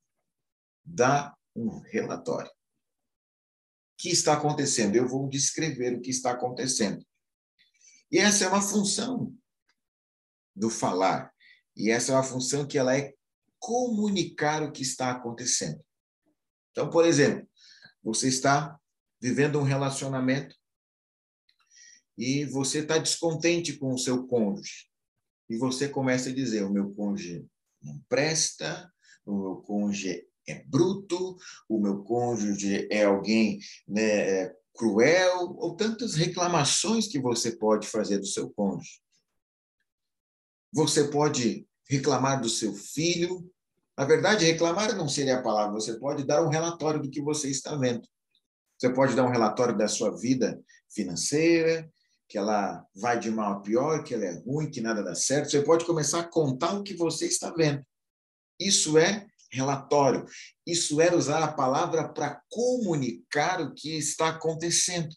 Dá 0.82 1.36
um 1.54 1.80
relatório. 1.80 2.50
O 2.50 2.54
que 3.98 4.08
está 4.08 4.32
acontecendo? 4.32 4.96
Eu 4.96 5.06
vou 5.06 5.28
descrever 5.28 5.94
o 5.94 6.00
que 6.00 6.10
está 6.10 6.30
acontecendo. 6.30 7.04
E 8.10 8.18
essa 8.18 8.44
é 8.44 8.48
uma 8.48 8.62
função 8.62 9.34
do 10.54 10.68
falar. 10.68 11.32
E 11.76 11.90
essa 11.90 12.12
é 12.12 12.14
uma 12.14 12.22
função 12.22 12.66
que 12.66 12.76
ela 12.76 12.96
é 12.96 13.14
comunicar 13.58 14.62
o 14.62 14.72
que 14.72 14.82
está 14.82 15.10
acontecendo. 15.10 15.82
Então, 16.70 16.90
por 16.90 17.04
exemplo, 17.04 17.48
você 18.02 18.28
está 18.28 18.78
vivendo 19.20 19.58
um 19.58 19.64
relacionamento 19.64 20.56
e 22.16 22.44
você 22.46 22.80
está 22.80 22.98
descontente 22.98 23.76
com 23.76 23.92
o 23.92 23.98
seu 23.98 24.26
cônjuge. 24.26 24.88
E 25.48 25.56
você 25.56 25.88
começa 25.88 26.30
a 26.30 26.34
dizer: 26.34 26.64
o 26.64 26.72
meu 26.72 26.92
cônjuge 26.94 27.46
não 27.82 27.98
presta, 28.08 28.92
o 29.24 29.36
meu 29.36 29.56
cônjuge 29.56 30.26
é 30.46 30.64
bruto, 30.64 31.36
o 31.68 31.80
meu 31.80 32.02
cônjuge 32.02 32.88
é 32.90 33.04
alguém 33.04 33.58
né, 33.86 34.02
é 34.02 34.56
cruel, 34.80 35.54
ou 35.58 35.76
tantas 35.76 36.14
reclamações 36.14 37.06
que 37.06 37.20
você 37.20 37.54
pode 37.54 37.86
fazer 37.86 38.18
do 38.18 38.26
seu 38.26 38.48
cônjuge. 38.48 38.98
Você 40.72 41.08
pode 41.08 41.68
reclamar 41.86 42.40
do 42.40 42.48
seu 42.48 42.72
filho. 42.72 43.46
Na 43.98 44.06
verdade, 44.06 44.46
reclamar 44.46 44.96
não 44.96 45.06
seria 45.06 45.36
a 45.36 45.42
palavra, 45.42 45.74
você 45.74 45.98
pode 45.98 46.24
dar 46.24 46.42
um 46.42 46.48
relatório 46.48 47.02
do 47.02 47.10
que 47.10 47.20
você 47.20 47.50
está 47.50 47.76
vendo. 47.76 48.08
Você 48.78 48.88
pode 48.88 49.14
dar 49.14 49.26
um 49.26 49.30
relatório 49.30 49.76
da 49.76 49.86
sua 49.86 50.16
vida 50.16 50.58
financeira, 50.88 51.86
que 52.26 52.38
ela 52.38 52.82
vai 52.96 53.18
de 53.18 53.30
mal 53.30 53.52
a 53.52 53.60
pior, 53.60 54.02
que 54.02 54.14
ela 54.14 54.24
é 54.24 54.38
ruim, 54.38 54.70
que 54.70 54.80
nada 54.80 55.02
dá 55.02 55.14
certo. 55.14 55.50
Você 55.50 55.60
pode 55.60 55.84
começar 55.84 56.20
a 56.20 56.28
contar 56.28 56.72
o 56.72 56.82
que 56.82 56.94
você 56.94 57.26
está 57.26 57.50
vendo. 57.50 57.84
Isso 58.58 58.96
é 58.96 59.26
relatório. 59.52 60.26
Isso 60.66 61.00
é 61.00 61.14
usar 61.14 61.42
a 61.42 61.52
palavra 61.52 62.08
para 62.08 62.40
comunicar 62.48 63.60
o 63.60 63.74
que 63.74 63.96
está 63.96 64.28
acontecendo. 64.28 65.14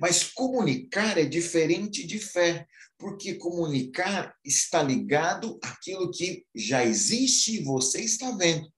Mas 0.00 0.24
comunicar 0.24 1.18
é 1.18 1.24
diferente 1.24 2.06
de 2.06 2.18
fé, 2.18 2.66
porque 2.98 3.34
comunicar 3.34 4.34
está 4.44 4.82
ligado 4.82 5.58
àquilo 5.62 6.10
que 6.10 6.46
já 6.54 6.84
existe 6.84 7.56
e 7.56 7.64
você 7.64 8.00
está 8.00 8.30
vendo. 8.30 8.72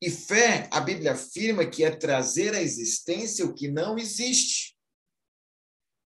E 0.00 0.10
fé, 0.10 0.68
a 0.70 0.80
Bíblia 0.80 1.12
afirma 1.12 1.66
que 1.66 1.82
é 1.82 1.90
trazer 1.90 2.54
à 2.54 2.62
existência 2.62 3.44
o 3.44 3.54
que 3.54 3.68
não 3.68 3.98
existe. 3.98 4.76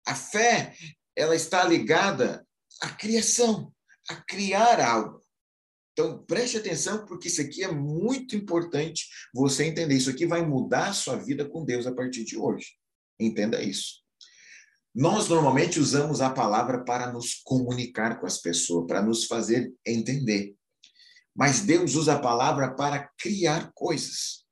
A 0.05 0.15
fé, 0.15 0.75
ela 1.15 1.35
está 1.35 1.63
ligada 1.63 2.47
à 2.81 2.89
criação, 2.89 3.73
a 4.09 4.15
criar 4.15 4.79
algo. 4.79 5.20
Então, 5.93 6.23
preste 6.25 6.57
atenção, 6.57 7.05
porque 7.05 7.27
isso 7.27 7.41
aqui 7.41 7.63
é 7.63 7.71
muito 7.71 8.35
importante 8.35 9.07
você 9.33 9.65
entender. 9.65 9.95
Isso 9.95 10.09
aqui 10.09 10.25
vai 10.25 10.45
mudar 10.45 10.89
a 10.89 10.93
sua 10.93 11.17
vida 11.17 11.47
com 11.47 11.65
Deus 11.65 11.85
a 11.85 11.93
partir 11.93 12.23
de 12.23 12.37
hoje. 12.37 12.67
Entenda 13.19 13.61
isso. 13.61 14.01
Nós 14.93 15.27
normalmente 15.27 15.79
usamos 15.79 16.21
a 16.21 16.29
palavra 16.29 16.83
para 16.83 17.11
nos 17.11 17.35
comunicar 17.43 18.19
com 18.19 18.25
as 18.25 18.39
pessoas, 18.39 18.87
para 18.87 19.01
nos 19.01 19.25
fazer 19.25 19.73
entender. 19.85 20.55
Mas 21.35 21.61
Deus 21.61 21.95
usa 21.95 22.15
a 22.15 22.19
palavra 22.19 22.73
para 22.73 23.09
criar 23.17 23.71
coisas. 23.73 24.45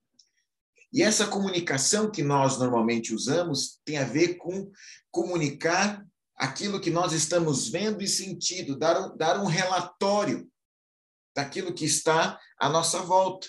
E 0.91 1.03
essa 1.03 1.27
comunicação 1.27 2.09
que 2.09 2.23
nós 2.23 2.57
normalmente 2.57 3.13
usamos 3.13 3.79
tem 3.85 3.97
a 3.97 4.05
ver 4.05 4.35
com 4.35 4.71
comunicar 5.11 6.05
aquilo 6.35 6.79
que 6.79 6.89
nós 6.89 7.11
estamos 7.11 7.67
vendo 7.67 8.01
e 8.01 8.07
sentindo, 8.07 8.77
dar 8.77 8.99
um, 8.99 9.17
dar 9.17 9.41
um 9.41 9.45
relatório 9.45 10.49
daquilo 11.39 11.73
que 11.73 11.85
está 11.85 12.37
à 12.59 12.69
nossa 12.69 13.01
volta. 13.01 13.47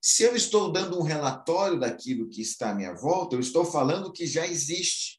Se 0.00 0.22
eu 0.22 0.36
estou 0.36 0.70
dando 0.70 0.98
um 0.98 1.02
relatório 1.02 1.80
daquilo 1.80 2.28
que 2.28 2.42
está 2.42 2.70
à 2.70 2.74
minha 2.74 2.94
volta, 2.94 3.34
eu 3.34 3.40
estou 3.40 3.64
falando 3.64 4.12
que 4.12 4.26
já 4.26 4.46
existe. 4.46 5.18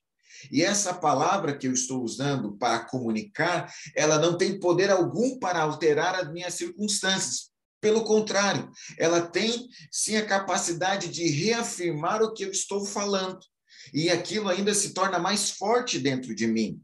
E 0.51 0.61
essa 0.61 0.93
palavra 0.93 1.57
que 1.57 1.67
eu 1.67 1.73
estou 1.73 2.01
usando 2.01 2.55
para 2.55 2.85
comunicar, 2.85 3.69
ela 3.95 4.17
não 4.19 4.37
tem 4.37 4.59
poder 4.59 4.89
algum 4.89 5.37
para 5.37 5.61
alterar 5.61 6.15
as 6.15 6.31
minhas 6.31 6.53
circunstâncias. 6.53 7.49
Pelo 7.81 8.03
contrário, 8.03 8.69
ela 8.97 9.21
tem 9.21 9.67
sim 9.91 10.17
a 10.17 10.25
capacidade 10.25 11.09
de 11.09 11.27
reafirmar 11.27 12.21
o 12.21 12.33
que 12.33 12.43
eu 12.43 12.51
estou 12.51 12.85
falando. 12.85 13.39
E 13.93 14.09
aquilo 14.09 14.49
ainda 14.49 14.73
se 14.73 14.93
torna 14.93 15.17
mais 15.17 15.49
forte 15.51 15.99
dentro 15.99 16.33
de 16.35 16.45
mim. 16.47 16.79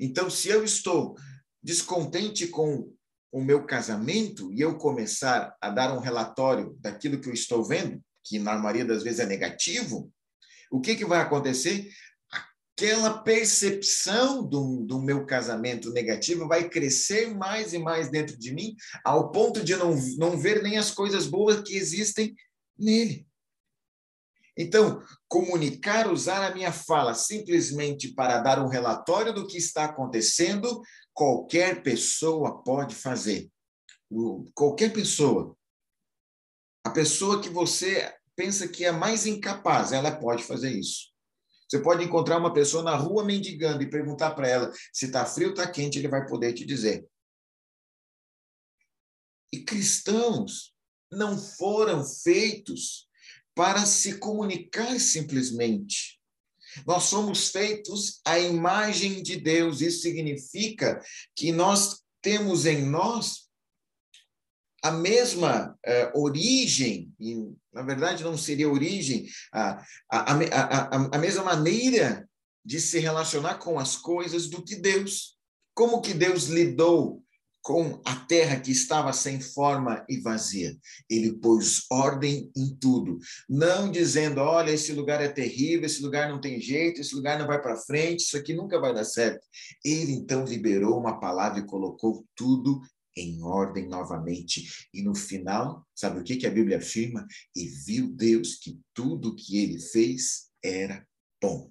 Então, 0.00 0.28
se 0.28 0.48
eu 0.48 0.64
estou 0.64 1.16
descontente 1.62 2.48
com 2.48 2.92
o 3.32 3.42
meu 3.42 3.64
casamento 3.64 4.52
e 4.52 4.60
eu 4.60 4.76
começar 4.76 5.56
a 5.60 5.70
dar 5.70 5.92
um 5.92 5.98
relatório 5.98 6.76
daquilo 6.78 7.20
que 7.20 7.28
eu 7.28 7.32
estou 7.32 7.64
vendo, 7.64 8.00
que 8.22 8.38
na 8.38 8.56
maioria 8.56 8.84
das 8.84 9.02
vezes 9.02 9.20
é 9.20 9.26
negativo, 9.26 10.12
o 10.70 10.80
que, 10.80 10.94
que 10.94 11.04
vai 11.04 11.20
acontecer? 11.20 11.88
aquela 12.82 13.18
percepção 13.18 14.42
do, 14.44 14.82
do 14.84 15.00
meu 15.00 15.24
casamento 15.24 15.92
negativo 15.92 16.48
vai 16.48 16.68
crescer 16.68 17.32
mais 17.32 17.72
e 17.72 17.78
mais 17.78 18.10
dentro 18.10 18.36
de 18.36 18.52
mim, 18.52 18.74
ao 19.04 19.30
ponto 19.30 19.62
de 19.62 19.76
não, 19.76 19.94
não 20.18 20.36
ver 20.36 20.62
nem 20.62 20.78
as 20.78 20.90
coisas 20.90 21.26
boas 21.26 21.60
que 21.60 21.76
existem 21.76 22.34
nele. 22.76 23.26
Então, 24.56 25.02
comunicar, 25.28 26.10
usar 26.10 26.44
a 26.44 26.54
minha 26.54 26.72
fala 26.72 27.14
simplesmente 27.14 28.08
para 28.08 28.38
dar 28.38 28.58
um 28.58 28.68
relatório 28.68 29.32
do 29.32 29.46
que 29.46 29.56
está 29.56 29.84
acontecendo, 29.84 30.82
qualquer 31.12 31.82
pessoa 31.82 32.62
pode 32.62 32.94
fazer. 32.94 33.50
Qualquer 34.54 34.92
pessoa. 34.92 35.56
A 36.84 36.90
pessoa 36.90 37.40
que 37.40 37.48
você 37.48 38.12
pensa 38.34 38.68
que 38.68 38.84
é 38.84 38.92
mais 38.92 39.26
incapaz, 39.26 39.92
ela 39.92 40.18
pode 40.18 40.42
fazer 40.42 40.70
isso. 40.70 41.12
Você 41.68 41.80
pode 41.80 42.04
encontrar 42.04 42.38
uma 42.38 42.52
pessoa 42.52 42.82
na 42.82 42.94
rua 42.94 43.24
mendigando 43.24 43.82
e 43.82 43.88
perguntar 43.88 44.32
para 44.32 44.48
ela 44.48 44.72
se 44.92 45.06
está 45.06 45.24
frio 45.24 45.48
ou 45.48 45.54
está 45.54 45.70
quente, 45.70 45.98
ele 45.98 46.08
vai 46.08 46.26
poder 46.26 46.52
te 46.52 46.66
dizer. 46.66 47.08
E 49.50 49.64
cristãos 49.64 50.74
não 51.10 51.38
foram 51.38 52.04
feitos 52.04 53.08
para 53.54 53.84
se 53.86 54.18
comunicar 54.18 54.98
simplesmente. 54.98 56.21
Nós 56.86 57.04
somos 57.04 57.48
feitos 57.50 58.20
à 58.24 58.38
imagem 58.38 59.22
de 59.22 59.36
Deus. 59.36 59.80
Isso 59.80 60.02
significa 60.02 61.00
que 61.34 61.52
nós 61.52 62.02
temos 62.20 62.66
em 62.66 62.82
nós 62.82 63.48
a 64.82 64.90
mesma 64.90 65.78
eh, 65.84 66.10
origem, 66.12 67.14
e 67.20 67.36
na 67.72 67.82
verdade 67.82 68.24
não 68.24 68.36
seria 68.36 68.68
origem, 68.68 69.28
a, 69.52 69.84
a, 70.10 70.32
a, 70.32 71.16
a, 71.16 71.18
mesma 71.18 71.44
maneira 71.44 72.28
de 72.64 72.80
se 72.80 72.98
relacionar 72.98 73.58
com 73.58 73.78
as 73.78 73.96
coisas 73.96 74.48
do 74.48 74.60
que 74.62 74.74
Deus. 74.74 75.38
Como 75.72 76.02
que 76.02 76.12
Deus 76.12 76.46
lidou 76.46 77.21
com 77.62 78.02
a 78.04 78.16
terra 78.16 78.58
que 78.58 78.72
estava 78.72 79.12
sem 79.12 79.40
forma 79.40 80.04
e 80.08 80.18
vazia. 80.20 80.76
Ele 81.08 81.32
pôs 81.32 81.86
ordem 81.90 82.50
em 82.56 82.76
tudo, 82.76 83.18
não 83.48 83.90
dizendo: 83.90 84.40
olha, 84.40 84.72
esse 84.72 84.92
lugar 84.92 85.22
é 85.22 85.28
terrível, 85.28 85.86
esse 85.86 86.02
lugar 86.02 86.28
não 86.28 86.40
tem 86.40 86.60
jeito, 86.60 87.00
esse 87.00 87.14
lugar 87.14 87.38
não 87.38 87.46
vai 87.46 87.62
para 87.62 87.76
frente, 87.76 88.20
isso 88.20 88.36
aqui 88.36 88.52
nunca 88.52 88.80
vai 88.80 88.92
dar 88.92 89.04
certo. 89.04 89.46
Ele 89.84 90.12
então 90.12 90.44
liberou 90.44 90.98
uma 90.98 91.20
palavra 91.20 91.60
e 91.60 91.66
colocou 91.66 92.26
tudo 92.34 92.80
em 93.16 93.42
ordem 93.42 93.88
novamente. 93.88 94.88
E 94.92 95.02
no 95.02 95.14
final, 95.14 95.86
sabe 95.94 96.18
o 96.18 96.24
que, 96.24 96.36
que 96.36 96.46
a 96.46 96.50
Bíblia 96.50 96.78
afirma? 96.78 97.26
E 97.54 97.68
viu 97.68 98.08
Deus 98.08 98.56
que 98.56 98.80
tudo 98.92 99.36
que 99.36 99.58
ele 99.62 99.78
fez 99.78 100.50
era 100.64 101.06
bom. 101.40 101.70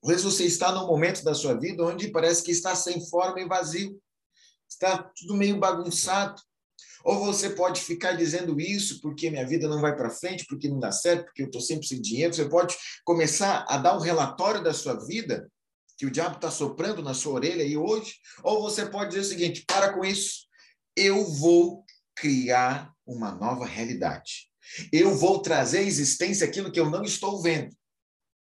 Talvez 0.00 0.22
você 0.22 0.44
está 0.44 0.70
num 0.72 0.86
momento 0.86 1.24
da 1.24 1.34
sua 1.34 1.54
vida 1.54 1.84
onde 1.84 2.10
parece 2.10 2.42
que 2.42 2.52
está 2.52 2.74
sem 2.76 3.04
forma 3.08 3.40
e 3.40 3.48
vazio 3.48 4.00
está 4.68 5.10
tudo 5.16 5.34
meio 5.34 5.58
bagunçado. 5.58 6.40
Ou 7.04 7.24
você 7.24 7.50
pode 7.50 7.80
ficar 7.80 8.12
dizendo 8.12 8.60
isso 8.60 9.00
porque 9.00 9.30
minha 9.30 9.46
vida 9.46 9.68
não 9.68 9.80
vai 9.80 9.96
para 9.96 10.10
frente, 10.10 10.44
porque 10.46 10.68
não 10.68 10.78
dá 10.78 10.92
certo, 10.92 11.24
porque 11.26 11.42
eu 11.42 11.46
estou 11.46 11.60
sempre 11.60 11.86
sem 11.86 12.00
dinheiro. 12.00 12.34
Você 12.34 12.48
pode 12.48 12.76
começar 13.04 13.64
a 13.68 13.78
dar 13.78 13.96
um 13.96 14.00
relatório 14.00 14.62
da 14.62 14.74
sua 14.74 14.94
vida, 15.06 15.50
que 15.96 16.06
o 16.06 16.10
diabo 16.10 16.36
está 16.36 16.50
soprando 16.50 17.02
na 17.02 17.14
sua 17.14 17.34
orelha 17.34 17.64
aí 17.64 17.76
hoje. 17.76 18.16
Ou 18.42 18.60
você 18.60 18.86
pode 18.86 19.10
dizer 19.10 19.20
o 19.20 19.24
seguinte: 19.24 19.64
para 19.66 19.92
com 19.92 20.04
isso, 20.04 20.46
eu 20.96 21.24
vou 21.24 21.84
criar 22.14 22.92
uma 23.06 23.32
nova 23.32 23.64
realidade. 23.64 24.48
Eu 24.92 25.16
vou 25.16 25.40
trazer 25.40 25.78
à 25.78 25.82
existência 25.82 26.46
aquilo 26.46 26.70
que 26.70 26.78
eu 26.78 26.90
não 26.90 27.02
estou 27.02 27.40
vendo. 27.40 27.74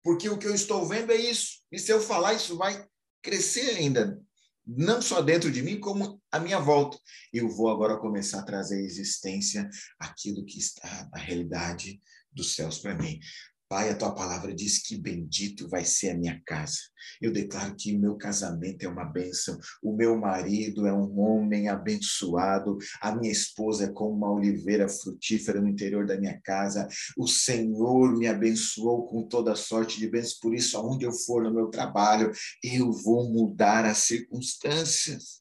Porque 0.02 0.28
o 0.28 0.38
que 0.38 0.46
eu 0.46 0.54
estou 0.54 0.86
vendo 0.86 1.12
é 1.12 1.16
isso. 1.16 1.60
E 1.70 1.78
se 1.78 1.92
eu 1.92 2.00
falar, 2.00 2.34
isso 2.34 2.56
vai 2.56 2.86
crescer 3.22 3.76
ainda 3.76 4.18
não 4.66 5.00
só 5.00 5.22
dentro 5.22 5.50
de 5.50 5.62
mim, 5.62 5.78
como 5.78 6.20
à 6.32 6.40
minha 6.40 6.58
volta. 6.58 6.98
Eu 7.32 7.48
vou 7.48 7.70
agora 7.70 7.98
começar 7.98 8.40
a 8.40 8.44
trazer 8.44 8.76
à 8.76 8.82
existência 8.82 9.68
aquilo 9.98 10.44
que 10.44 10.58
está 10.58 11.08
na 11.12 11.18
realidade 11.18 12.00
dos 12.32 12.54
céus 12.54 12.78
para 12.78 12.94
mim. 12.94 13.20
Pai, 13.68 13.90
a 13.90 13.96
tua 13.96 14.14
palavra 14.14 14.54
diz 14.54 14.78
que 14.78 14.96
bendito 14.96 15.68
vai 15.68 15.84
ser 15.84 16.10
a 16.10 16.16
minha 16.16 16.40
casa. 16.46 16.78
Eu 17.20 17.32
declaro 17.32 17.74
que 17.74 17.96
o 17.96 17.98
meu 17.98 18.16
casamento 18.16 18.84
é 18.84 18.88
uma 18.88 19.04
bênção, 19.04 19.58
o 19.82 19.92
meu 19.92 20.16
marido 20.16 20.86
é 20.86 20.92
um 20.92 21.18
homem 21.18 21.68
abençoado, 21.68 22.78
a 23.00 23.12
minha 23.16 23.32
esposa 23.32 23.86
é 23.86 23.92
como 23.92 24.14
uma 24.14 24.32
oliveira 24.32 24.88
frutífera 24.88 25.60
no 25.60 25.68
interior 25.68 26.06
da 26.06 26.16
minha 26.16 26.40
casa. 26.44 26.86
O 27.18 27.26
Senhor 27.26 28.16
me 28.16 28.28
abençoou 28.28 29.04
com 29.08 29.26
toda 29.26 29.56
sorte 29.56 29.98
de 29.98 30.08
bênçãos, 30.08 30.38
por 30.38 30.54
isso, 30.54 30.78
aonde 30.78 31.04
eu 31.04 31.12
for 31.12 31.42
no 31.42 31.52
meu 31.52 31.66
trabalho, 31.66 32.30
eu 32.62 32.92
vou 32.92 33.28
mudar 33.32 33.84
as 33.84 33.98
circunstâncias. 33.98 35.40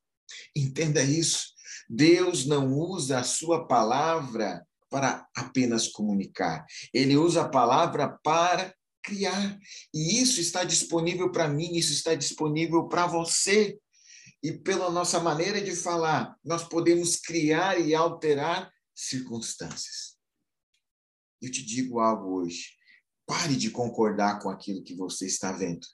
Entenda 0.56 1.04
isso. 1.04 1.54
Deus 1.88 2.48
não 2.48 2.74
usa 2.74 3.20
a 3.20 3.24
sua 3.24 3.68
palavra 3.68 4.66
para 4.90 5.28
apenas 5.36 5.88
comunicar. 5.88 6.66
Ele 6.94 7.18
usa 7.18 7.42
a 7.42 7.50
palavra 7.50 8.10
para 8.24 8.74
criar. 9.04 9.60
E 9.94 10.22
isso 10.22 10.42
está 10.42 10.64
disponível 10.64 11.32
para 11.32 11.48
mim, 11.48 11.76
isso 11.76 11.94
está 11.94 12.16
disponível 12.16 12.88
para 12.88 13.06
você. 13.08 13.78
E 14.42 14.52
pela 14.52 14.90
nossa 14.92 15.20
maneira 15.20 15.62
de 15.62 15.76
falar, 15.76 16.36
nós 16.44 16.64
podemos 16.64 17.16
criar 17.16 17.80
e 17.80 17.94
alterar 17.96 18.72
circunstâncias. 18.94 20.16
Eu 21.42 21.52
te 21.52 21.64
digo 21.64 22.00
algo 22.00 22.42
hoje. 22.42 22.76
Pare 23.26 23.56
de 23.56 23.72
concordar 23.72 24.40
com 24.40 24.50
aquilo 24.50 24.84
que 24.84 24.96
você 24.96 25.26
está 25.26 25.52
vendo 25.52 25.86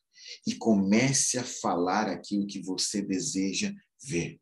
e 0.46 0.56
comece 0.56 1.38
a 1.38 1.44
falar 1.44 2.08
aquilo 2.08 2.48
que 2.48 2.62
você 2.62 3.02
deseja 3.02 3.74
ver. 4.04 4.40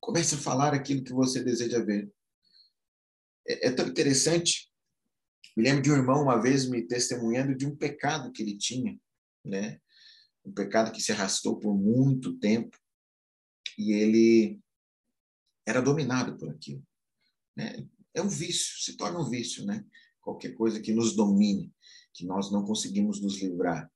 Comece 0.00 0.34
a 0.34 0.38
falar 0.38 0.74
aquilo 0.74 1.04
que 1.04 1.12
você 1.12 1.42
deseja 1.42 1.80
ver. 1.80 2.10
É, 3.46 3.68
é 3.68 3.70
tão 3.70 3.86
interessante. 3.86 4.70
Me 5.56 5.64
lembro 5.64 5.82
de 5.82 5.90
um 5.90 5.96
irmão 5.96 6.22
uma 6.22 6.40
vez 6.40 6.68
me 6.68 6.82
testemunhando 6.82 7.54
de 7.54 7.66
um 7.66 7.76
pecado 7.76 8.32
que 8.32 8.42
ele 8.42 8.56
tinha, 8.56 8.98
né? 9.44 9.78
Um 10.44 10.52
pecado 10.52 10.92
que 10.92 11.00
se 11.00 11.12
arrastou 11.12 11.58
por 11.58 11.74
muito 11.76 12.38
tempo 12.38 12.76
e 13.78 13.92
ele 13.92 14.60
era 15.66 15.80
dominado 15.80 16.36
por 16.36 16.50
aquilo. 16.50 16.82
Né? 17.56 17.86
É 18.14 18.22
um 18.22 18.28
vício, 18.28 18.82
se 18.82 18.96
torna 18.96 19.20
um 19.20 19.28
vício, 19.28 19.64
né? 19.64 19.84
Qualquer 20.20 20.54
coisa 20.54 20.80
que 20.80 20.92
nos 20.92 21.14
domine, 21.14 21.72
que 22.12 22.24
nós 22.24 22.50
não 22.50 22.64
conseguimos 22.64 23.20
nos 23.20 23.40
livrar. 23.40 23.91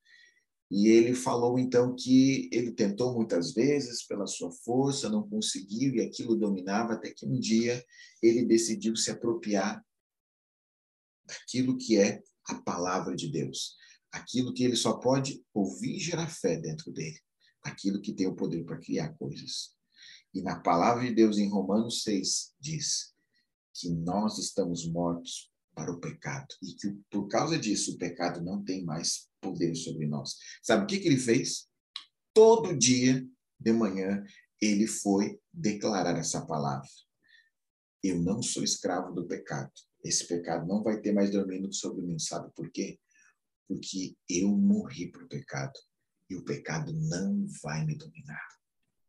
E 0.71 0.89
ele 0.89 1.15
falou 1.15 1.59
então 1.59 1.95
que 1.95 2.49
ele 2.53 2.73
tentou 2.73 3.15
muitas 3.15 3.53
vezes 3.53 4.05
pela 4.05 4.27
sua 4.27 4.51
força, 4.51 5.09
não 5.09 5.29
conseguiu 5.29 5.95
e 5.95 6.01
aquilo 6.01 6.37
dominava 6.37 6.95
até 6.95 7.11
que 7.11 7.25
um 7.25 7.39
dia 7.39 7.85
ele 8.21 8.45
decidiu 8.45 8.97
se 8.97 9.11
apropriar 9.11 9.85
daquilo 11.25 11.77
que 11.77 11.97
é 11.99 12.21
a 12.49 12.55
palavra 12.63 13.15
de 13.15 13.29
Deus, 13.29 13.77
aquilo 14.11 14.53
que 14.53 14.65
ele 14.65 14.77
só 14.77 14.99
pode 14.99 15.45
ouvir 15.55 15.97
e 15.97 16.01
gerar 16.01 16.29
fé 16.29 16.57
dentro 16.57 16.93
dele, 16.93 17.19
aquilo 17.63 18.01
que 18.01 18.13
tem 18.13 18.27
o 18.27 18.35
poder 18.35 18.65
para 18.65 18.79
criar 18.79 19.11
coisas. 19.15 19.75
E 20.35 20.43
na 20.43 20.61
palavra 20.61 21.05
de 21.05 21.15
Deus 21.15 21.39
em 21.39 21.49
Romanos 21.49 22.03
6 22.03 22.55
diz 22.61 23.15
que 23.73 23.89
nós 23.91 24.39
estamos 24.39 24.89
mortos 24.89 25.51
para 25.75 25.93
o 25.93 26.01
pecado. 26.01 26.49
E 26.63 26.75
que 26.75 26.97
por 27.11 27.29
causa 27.29 27.59
disso 27.59 27.93
o 27.93 27.99
pecado 27.99 28.43
não 28.43 28.65
tem 28.65 28.83
mais 28.85 29.29
poder 29.51 29.75
sobre 29.75 30.07
nós. 30.07 30.37
Sabe 30.63 30.85
o 30.85 30.87
que, 30.87 30.99
que 30.99 31.09
ele 31.09 31.19
fez? 31.19 31.69
Todo 32.35 32.77
dia 32.77 33.27
de 33.59 33.73
manhã 33.73 34.25
ele 34.61 34.87
foi 34.87 35.39
declarar 35.53 36.17
essa 36.19 36.45
palavra. 36.47 36.89
Eu 38.03 38.21
não 38.21 38.43
sou 38.43 38.63
escravo 38.63 39.13
do 39.13 39.27
pecado. 39.27 39.73
Esse 40.05 40.27
pecado 40.27 40.67
não 40.67 40.83
vai 40.83 41.01
ter 41.01 41.13
mais 41.13 41.31
domínio 41.31 41.73
sobre 41.73 42.03
mim. 42.05 42.19
Sabe 42.19 42.51
por 42.55 42.71
quê? 42.71 42.99
Porque 43.67 44.17
eu 44.29 44.49
morri 44.57 45.11
para 45.11 45.25
o 45.25 45.29
pecado. 45.29 45.79
E 46.31 46.37
o 46.37 46.45
pecado 46.45 46.93
não 46.93 47.47
vai 47.63 47.85
me 47.85 47.97
dominar. 47.97 48.47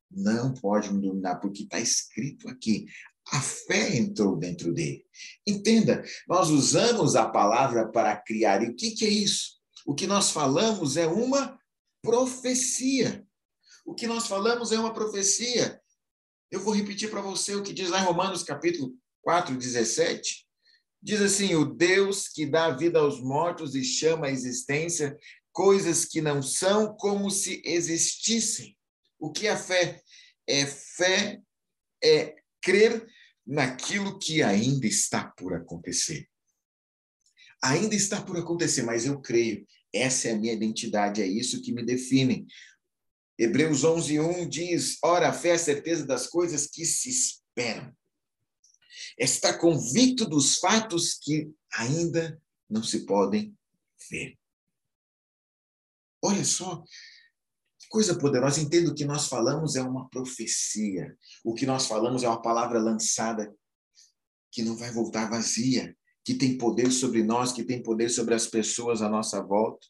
Não 0.09 0.53
pode 0.53 0.93
me 0.93 1.01
dominar, 1.01 1.35
porque 1.37 1.63
está 1.63 1.79
escrito 1.79 2.47
aqui: 2.47 2.87
a 3.31 3.41
fé 3.41 3.97
entrou 3.97 4.37
dentro 4.37 4.73
dele. 4.73 5.05
Entenda, 5.45 6.03
nós 6.27 6.49
usamos 6.49 7.15
a 7.15 7.27
palavra 7.27 7.91
para 7.91 8.15
criar. 8.15 8.63
E 8.63 8.69
o 8.69 8.75
que, 8.75 8.91
que 8.91 9.05
é 9.05 9.09
isso? 9.09 9.56
O 9.87 9.95
que 9.95 10.05
nós 10.05 10.31
falamos 10.31 10.97
é 10.97 11.07
uma 11.07 11.57
profecia. 12.01 13.25
O 13.85 13.95
que 13.95 14.05
nós 14.05 14.27
falamos 14.27 14.73
é 14.73 14.77
uma 14.77 14.93
profecia. 14.93 15.81
Eu 16.51 16.59
vou 16.59 16.73
repetir 16.73 17.09
para 17.09 17.21
você 17.21 17.55
o 17.55 17.63
que 17.63 17.71
diz 17.71 17.89
lá 17.89 18.01
em 18.01 18.05
Romanos 18.05 18.43
capítulo 18.43 18.93
4, 19.21 19.55
17. 19.55 20.45
Diz 21.01 21.21
assim: 21.21 21.55
o 21.55 21.63
Deus 21.63 22.27
que 22.27 22.45
dá 22.45 22.69
vida 22.69 22.99
aos 22.99 23.21
mortos 23.21 23.75
e 23.75 23.83
chama 23.83 24.27
à 24.27 24.29
existência 24.29 25.17
coisas 25.53 26.03
que 26.03 26.19
não 26.19 26.43
são 26.43 26.93
como 26.97 27.31
se 27.31 27.61
existissem. 27.63 28.77
O 29.17 29.31
que 29.31 29.47
é 29.47 29.55
fé? 29.55 30.03
É 30.45 30.65
fé, 30.65 31.41
é 32.03 32.35
crer 32.61 33.07
naquilo 33.45 34.19
que 34.19 34.43
ainda 34.43 34.85
está 34.85 35.29
por 35.37 35.53
acontecer. 35.53 36.27
Ainda 37.63 37.95
está 37.95 38.21
por 38.21 38.37
acontecer, 38.37 38.83
mas 38.83 39.05
eu 39.05 39.21
creio. 39.21 39.65
Essa 39.93 40.29
é 40.29 40.31
a 40.31 40.37
minha 40.37 40.53
identidade, 40.53 41.21
é 41.21 41.27
isso 41.27 41.61
que 41.61 41.71
me 41.71 41.83
define. 41.83 42.45
Hebreus 43.37 43.83
11, 43.83 44.19
1 44.19 44.49
diz: 44.49 44.97
Ora, 45.03 45.29
a 45.29 45.33
fé 45.33 45.49
é 45.49 45.53
a 45.53 45.59
certeza 45.59 46.05
das 46.05 46.27
coisas 46.27 46.67
que 46.67 46.85
se 46.85 47.09
esperam. 47.09 47.95
Está 49.17 49.57
convicto 49.57 50.25
dos 50.27 50.57
fatos 50.57 51.13
que 51.21 51.49
ainda 51.73 52.41
não 52.69 52.83
se 52.83 53.05
podem 53.05 53.55
ver. 54.09 54.37
Olha 56.23 56.43
só, 56.43 56.83
coisa 57.89 58.17
poderosa. 58.17 58.59
Entendo 58.59 58.93
que 58.93 59.05
nós 59.05 59.27
falamos 59.27 59.75
é 59.75 59.81
uma 59.81 60.09
profecia. 60.09 61.17
O 61.43 61.53
que 61.53 61.65
nós 61.65 61.87
falamos 61.87 62.23
é 62.23 62.27
uma 62.27 62.41
palavra 62.41 62.79
lançada 62.79 63.53
que 64.51 64.63
não 64.63 64.75
vai 64.75 64.91
voltar 64.91 65.29
vazia, 65.29 65.95
que 66.27 66.33
tem 66.33 66.57
poder 66.57 66.91
sobre 66.91 67.23
nós, 67.23 67.53
que 67.53 67.63
tem 67.63 67.81
poder 67.81 68.09
sobre 68.09 68.35
as 68.35 68.47
pessoas 68.47 69.01
à 69.01 69.07
nossa 69.07 69.41
volta. 69.41 69.87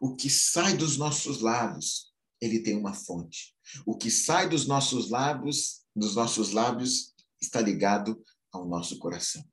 O 0.00 0.16
que 0.16 0.30
sai 0.30 0.74
dos 0.74 0.96
nossos 0.96 1.42
lábios, 1.42 2.14
ele 2.40 2.62
tem 2.62 2.78
uma 2.78 2.94
fonte. 2.94 3.54
O 3.84 3.94
que 3.94 4.10
sai 4.10 4.48
dos 4.48 4.66
nossos 4.66 5.10
lábios, 5.10 5.82
dos 5.94 6.14
nossos 6.14 6.52
lábios, 6.52 7.14
está 7.38 7.60
ligado 7.60 8.18
ao 8.50 8.66
nosso 8.66 8.98
coração. 8.98 9.46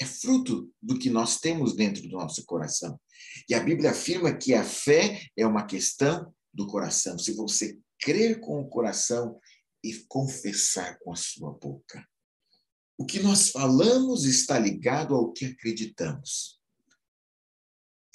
É 0.00 0.04
fruto 0.04 0.68
do 0.82 0.98
que 0.98 1.10
nós 1.10 1.38
temos 1.38 1.76
dentro 1.76 2.02
do 2.02 2.16
nosso 2.16 2.44
coração. 2.44 3.00
E 3.48 3.54
a 3.54 3.60
Bíblia 3.60 3.92
afirma 3.92 4.36
que 4.36 4.52
a 4.52 4.64
fé 4.64 5.28
é 5.36 5.46
uma 5.46 5.64
questão 5.64 6.34
do 6.52 6.66
coração. 6.66 7.16
Se 7.20 7.34
você 7.34 7.78
crer 8.00 8.40
com 8.40 8.60
o 8.60 8.68
coração 8.68 9.38
e 9.80 9.94
confessar 10.08 10.98
com 10.98 11.12
a 11.12 11.16
sua 11.16 11.52
boca. 11.52 12.04
O 13.02 13.04
que 13.04 13.18
nós 13.18 13.48
falamos 13.48 14.24
está 14.24 14.56
ligado 14.60 15.16
ao 15.16 15.32
que 15.32 15.46
acreditamos. 15.46 16.60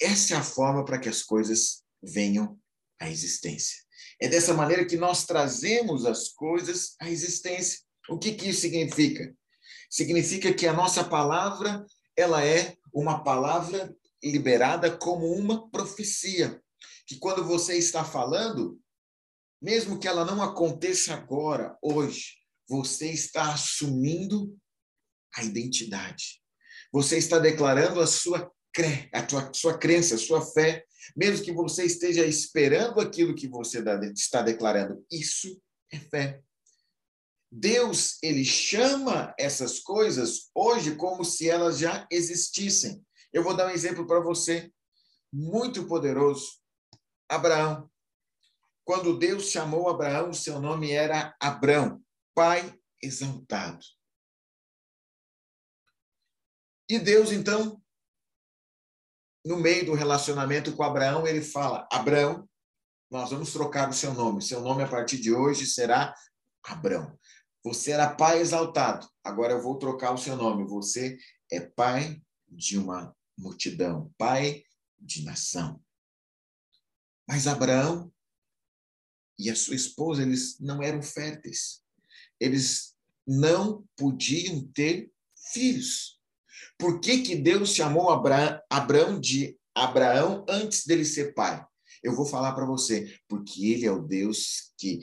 Essa 0.00 0.32
é 0.32 0.36
a 0.38 0.42
forma 0.42 0.82
para 0.82 0.98
que 0.98 1.10
as 1.10 1.22
coisas 1.22 1.82
venham 2.02 2.58
à 2.98 3.10
existência. 3.10 3.82
É 4.18 4.28
dessa 4.28 4.54
maneira 4.54 4.86
que 4.86 4.96
nós 4.96 5.26
trazemos 5.26 6.06
as 6.06 6.30
coisas 6.30 6.96
à 6.98 7.10
existência. 7.10 7.80
O 8.08 8.18
que, 8.18 8.32
que 8.32 8.48
isso 8.48 8.62
significa? 8.62 9.36
Significa 9.90 10.54
que 10.54 10.66
a 10.66 10.72
nossa 10.72 11.04
palavra 11.04 11.84
ela 12.16 12.42
é 12.42 12.74
uma 12.90 13.22
palavra 13.22 13.94
liberada 14.24 14.96
como 14.96 15.30
uma 15.34 15.68
profecia. 15.68 16.62
Que 17.06 17.18
quando 17.18 17.44
você 17.44 17.76
está 17.76 18.06
falando, 18.06 18.80
mesmo 19.60 19.98
que 20.00 20.08
ela 20.08 20.24
não 20.24 20.42
aconteça 20.42 21.12
agora, 21.12 21.76
hoje, 21.82 22.38
você 22.66 23.10
está 23.10 23.52
assumindo 23.52 24.58
a 25.38 25.44
identidade. 25.44 26.42
Você 26.92 27.16
está 27.16 27.38
declarando 27.38 28.00
a 28.00 28.06
sua, 28.06 28.50
cre... 28.72 29.08
a 29.12 29.22
tua, 29.22 29.52
sua 29.54 29.78
crença, 29.78 30.16
a 30.16 30.18
sua 30.18 30.44
fé, 30.44 30.84
mesmo 31.16 31.44
que 31.44 31.52
você 31.52 31.84
esteja 31.84 32.26
esperando 32.26 33.00
aquilo 33.00 33.34
que 33.34 33.48
você 33.48 33.82
está 34.12 34.42
declarando. 34.42 35.04
Isso 35.10 35.60
é 35.92 35.98
fé. 35.98 36.40
Deus, 37.50 38.18
ele 38.22 38.44
chama 38.44 39.34
essas 39.38 39.78
coisas 39.80 40.50
hoje 40.54 40.96
como 40.96 41.24
se 41.24 41.48
elas 41.48 41.78
já 41.78 42.06
existissem. 42.10 43.02
Eu 43.32 43.42
vou 43.42 43.56
dar 43.56 43.68
um 43.68 43.70
exemplo 43.70 44.06
para 44.06 44.20
você, 44.20 44.70
muito 45.32 45.86
poderoso. 45.86 46.58
Abraão. 47.28 47.88
Quando 48.84 49.18
Deus 49.18 49.50
chamou 49.50 49.88
Abraão, 49.88 50.32
seu 50.32 50.60
nome 50.60 50.90
era 50.90 51.34
Abrão, 51.40 52.02
pai 52.34 52.74
exaltado. 53.02 53.84
E 56.88 56.98
Deus, 56.98 57.32
então, 57.32 57.82
no 59.44 59.58
meio 59.58 59.86
do 59.86 59.94
relacionamento 59.94 60.74
com 60.74 60.82
Abraão, 60.82 61.26
ele 61.26 61.42
fala: 61.42 61.86
Abraão, 61.92 62.48
nós 63.10 63.30
vamos 63.30 63.52
trocar 63.52 63.88
o 63.88 63.92
seu 63.92 64.14
nome. 64.14 64.42
Seu 64.42 64.60
nome 64.60 64.82
a 64.82 64.88
partir 64.88 65.18
de 65.18 65.32
hoje 65.32 65.66
será 65.66 66.14
Abrão. 66.62 67.18
Você 67.64 67.90
era 67.90 68.14
pai 68.14 68.40
exaltado. 68.40 69.08
Agora 69.22 69.52
eu 69.52 69.62
vou 69.62 69.78
trocar 69.78 70.12
o 70.12 70.18
seu 70.18 70.36
nome. 70.36 70.64
Você 70.66 71.18
é 71.50 71.60
pai 71.60 72.22
de 72.48 72.78
uma 72.78 73.14
multidão, 73.36 74.12
pai 74.16 74.64
de 74.98 75.24
nação. 75.24 75.82
Mas 77.26 77.46
Abraão 77.46 78.12
e 79.38 79.50
a 79.50 79.56
sua 79.56 79.76
esposa, 79.76 80.22
eles 80.22 80.58
não 80.58 80.82
eram 80.82 81.02
férteis. 81.02 81.82
Eles 82.40 82.96
não 83.26 83.86
podiam 83.96 84.66
ter 84.72 85.12
filhos. 85.52 86.17
Por 86.78 87.00
que, 87.00 87.22
que 87.22 87.36
Deus 87.36 87.74
chamou 87.74 88.10
Abraão, 88.10 89.20
de 89.20 89.56
Abraão 89.74 90.44
antes 90.48 90.86
dele 90.86 91.04
ser 91.04 91.34
pai? 91.34 91.64
Eu 92.02 92.14
vou 92.14 92.24
falar 92.24 92.52
para 92.52 92.64
você, 92.64 93.12
porque 93.28 93.66
ele 93.66 93.86
é 93.86 93.90
o 93.90 94.02
Deus 94.02 94.72
que 94.78 95.00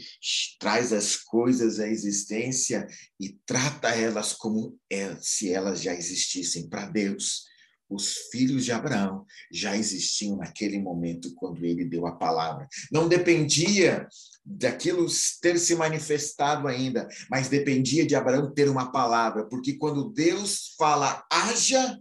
traz 0.59 0.93
as 0.93 1.17
coisas 1.17 1.79
à 1.79 1.87
existência 1.87 2.87
e 3.19 3.37
trata 3.45 3.89
elas 3.89 4.31
como 4.33 4.77
é, 4.89 5.15
se 5.19 5.51
elas 5.51 5.81
já 5.81 5.93
existissem 5.93 6.69
para 6.69 6.85
Deus. 6.85 7.43
Os 7.89 8.29
filhos 8.31 8.65
de 8.65 8.71
Abraão 8.71 9.25
já 9.51 9.77
existiam 9.77 10.37
naquele 10.37 10.79
momento 10.79 11.33
quando 11.35 11.63
ele 11.63 11.85
deu 11.85 12.07
a 12.07 12.15
palavra. 12.15 12.67
Não 12.91 13.07
dependia 13.07 14.07
daquilo 14.43 15.05
ter 15.41 15.59
se 15.59 15.75
manifestado 15.75 16.67
ainda, 16.67 17.07
mas 17.29 17.47
dependia 17.47 18.05
de 18.05 18.15
Abraão 18.15 18.53
ter 18.53 18.69
uma 18.69 18.91
palavra, 18.91 19.47
porque 19.47 19.73
quando 19.73 20.09
Deus 20.09 20.75
fala 20.77 21.23
haja, 21.31 21.99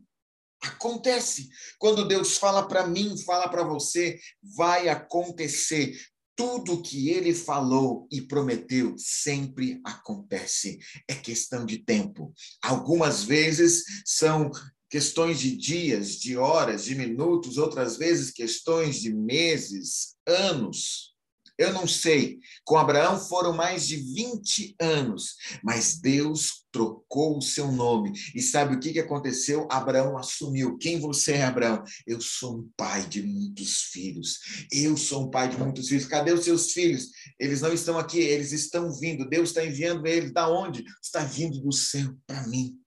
acontece. 0.63 1.49
Quando 1.79 2.09
Deus 2.09 2.39
fala 2.39 2.67
para 2.67 2.87
mim, 2.87 3.17
fala 3.19 3.49
para 3.49 3.63
você, 3.63 4.19
vai 4.43 4.89
acontecer. 4.89 5.99
Tudo 6.37 6.83
que 6.83 7.11
ele 7.11 7.33
falou 7.33 8.09
e 8.11 8.21
prometeu 8.21 8.95
sempre 8.99 9.81
acontece. 9.85 10.79
É 11.09 11.15
questão 11.15 11.65
de 11.65 11.79
tempo. 11.79 12.33
Algumas 12.61 13.23
vezes 13.23 13.85
são 14.05 14.51
questões 14.95 15.41
de 15.41 15.57
dias, 15.57 16.21
de 16.21 16.37
horas, 16.37 16.85
de 16.85 16.95
minutos, 16.95 17.59
outras 17.59 17.97
vezes 17.97 18.31
questões 18.31 19.01
de 19.01 19.13
meses, 19.13 20.15
anos. 20.25 21.17
Eu 21.59 21.73
não 21.73 21.85
sei. 21.85 22.39
Com 22.63 22.79
Abraão 22.79 23.19
foram 23.19 23.53
mais 23.53 23.89
de 23.89 23.97
20 23.97 24.77
anos, 24.81 25.35
mas 25.65 25.99
Deus 26.01 26.65
trocou 26.71 27.39
o 27.39 27.43
seu 27.43 27.73
nome. 27.73 28.13
E 28.37 28.41
sabe 28.41 28.77
o 28.77 28.79
que, 28.79 28.93
que 28.93 29.01
aconteceu? 29.01 29.67
Abraão 29.69 30.17
assumiu. 30.17 30.79
Quem 30.79 31.01
você 31.01 31.33
é, 31.33 31.43
Abraão? 31.43 31.83
Eu 32.07 32.21
sou 32.21 32.59
um 32.59 32.71
pai 32.77 33.05
de 33.05 33.21
muitos 33.21 33.89
filhos. 33.91 34.39
Eu 34.71 34.97
sou 34.97 35.25
um 35.25 35.31
pai 35.31 35.49
de 35.49 35.59
muitos 35.59 35.89
filhos. 35.89 36.07
Cadê 36.07 36.33
os 36.33 36.45
seus 36.45 36.71
filhos? 36.71 37.09
Eles 37.37 37.61
não 37.61 37.73
estão 37.73 37.99
aqui, 37.99 38.21
eles 38.21 38.53
estão 38.53 38.93
vindo. 38.93 39.29
Deus 39.29 39.49
está 39.49 39.65
enviando 39.65 40.07
eles. 40.07 40.33
Da 40.33 40.49
onde? 40.49 40.85
Está 41.03 41.25
vindo 41.25 41.61
do 41.61 41.73
céu 41.73 42.15
para 42.29 42.47
mim. 42.47 42.79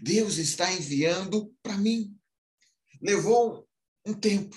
Deus 0.00 0.36
está 0.36 0.72
enviando 0.72 1.54
para 1.62 1.76
mim. 1.76 2.16
Levou 3.00 3.68
um 4.04 4.14
tempo. 4.14 4.56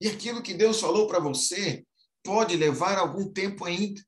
E 0.00 0.08
aquilo 0.08 0.42
que 0.42 0.54
Deus 0.54 0.80
falou 0.80 1.06
para 1.06 1.18
você, 1.18 1.84
pode 2.22 2.56
levar 2.56 2.98
algum 2.98 3.32
tempo 3.32 3.64
ainda. 3.64 4.02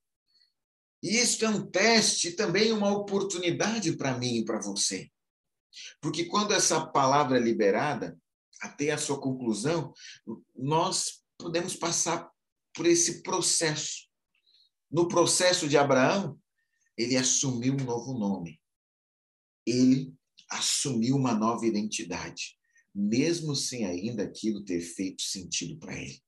E 1.02 1.16
isso 1.16 1.44
é 1.44 1.48
um 1.48 1.64
teste, 1.70 2.33
também 2.33 2.72
uma 2.72 2.90
oportunidade 2.90 3.96
para 3.96 4.18
mim 4.18 4.38
e 4.38 4.44
para 4.44 4.61
você. 4.61 5.09
Porque 6.00 6.24
quando 6.24 6.52
essa 6.52 6.87
palavra 6.87 7.38
é 7.38 7.40
liberada, 7.40 8.18
até 8.61 8.90
a 8.90 8.98
sua 8.98 9.20
conclusão, 9.20 9.92
nós 10.57 11.22
podemos 11.38 11.76
passar 11.76 12.28
por 12.74 12.87
esse 12.87 13.22
processo. 13.22 14.09
No 14.90 15.07
processo 15.07 15.68
de 15.68 15.76
Abraão, 15.76 16.38
ele 16.96 17.16
assumiu 17.16 17.74
um 17.74 17.85
novo 17.85 18.18
nome. 18.18 18.61
Ele 19.68 20.14
assumiu 20.50 21.16
uma 21.16 21.35
nova 21.35 21.66
identidade, 21.66 22.57
mesmo 22.94 23.54
sem 23.54 23.85
ainda 23.85 24.22
aquilo 24.22 24.64
ter 24.64 24.81
feito 24.81 25.22
sentido 25.22 25.78
para 25.78 25.94
ele. 25.94 26.20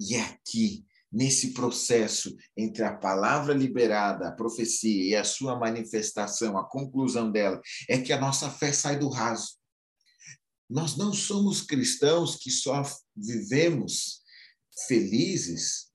E 0.00 0.16
é 0.16 0.20
aqui 0.22 0.84
nesse 1.12 1.52
processo 1.52 2.34
entre 2.56 2.82
a 2.82 2.96
palavra 2.96 3.52
liberada, 3.52 4.28
a 4.28 4.32
profecia 4.32 5.04
e 5.04 5.14
a 5.14 5.22
sua 5.22 5.58
manifestação, 5.58 6.56
a 6.56 6.68
conclusão 6.68 7.30
dela, 7.30 7.60
é 7.88 7.98
que 7.98 8.12
a 8.12 8.20
nossa 8.20 8.50
fé 8.50 8.72
sai 8.72 8.98
do 8.98 9.08
raso. 9.08 9.58
Nós 10.68 10.96
não 10.96 11.12
somos 11.12 11.60
cristãos 11.60 12.36
que 12.36 12.50
só 12.50 12.82
vivemos 13.14 14.22
felizes 14.88 15.92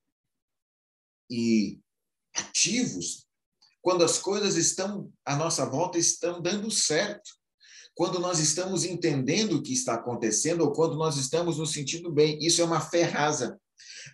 e 1.28 1.80
ativos 2.32 3.27
quando 3.80 4.04
as 4.04 4.18
coisas 4.18 4.56
estão 4.56 5.10
à 5.24 5.36
nossa 5.36 5.64
volta 5.64 5.98
estão 5.98 6.40
dando 6.40 6.70
certo. 6.70 7.30
Quando 7.94 8.20
nós 8.20 8.38
estamos 8.38 8.84
entendendo 8.84 9.54
o 9.54 9.62
que 9.62 9.72
está 9.72 9.94
acontecendo 9.94 10.60
ou 10.62 10.72
quando 10.72 10.96
nós 10.96 11.16
estamos 11.16 11.58
nos 11.58 11.72
sentindo 11.72 12.12
bem, 12.12 12.38
isso 12.40 12.60
é 12.60 12.64
uma 12.64 12.80
fé 12.80 13.02
rasa. 13.02 13.58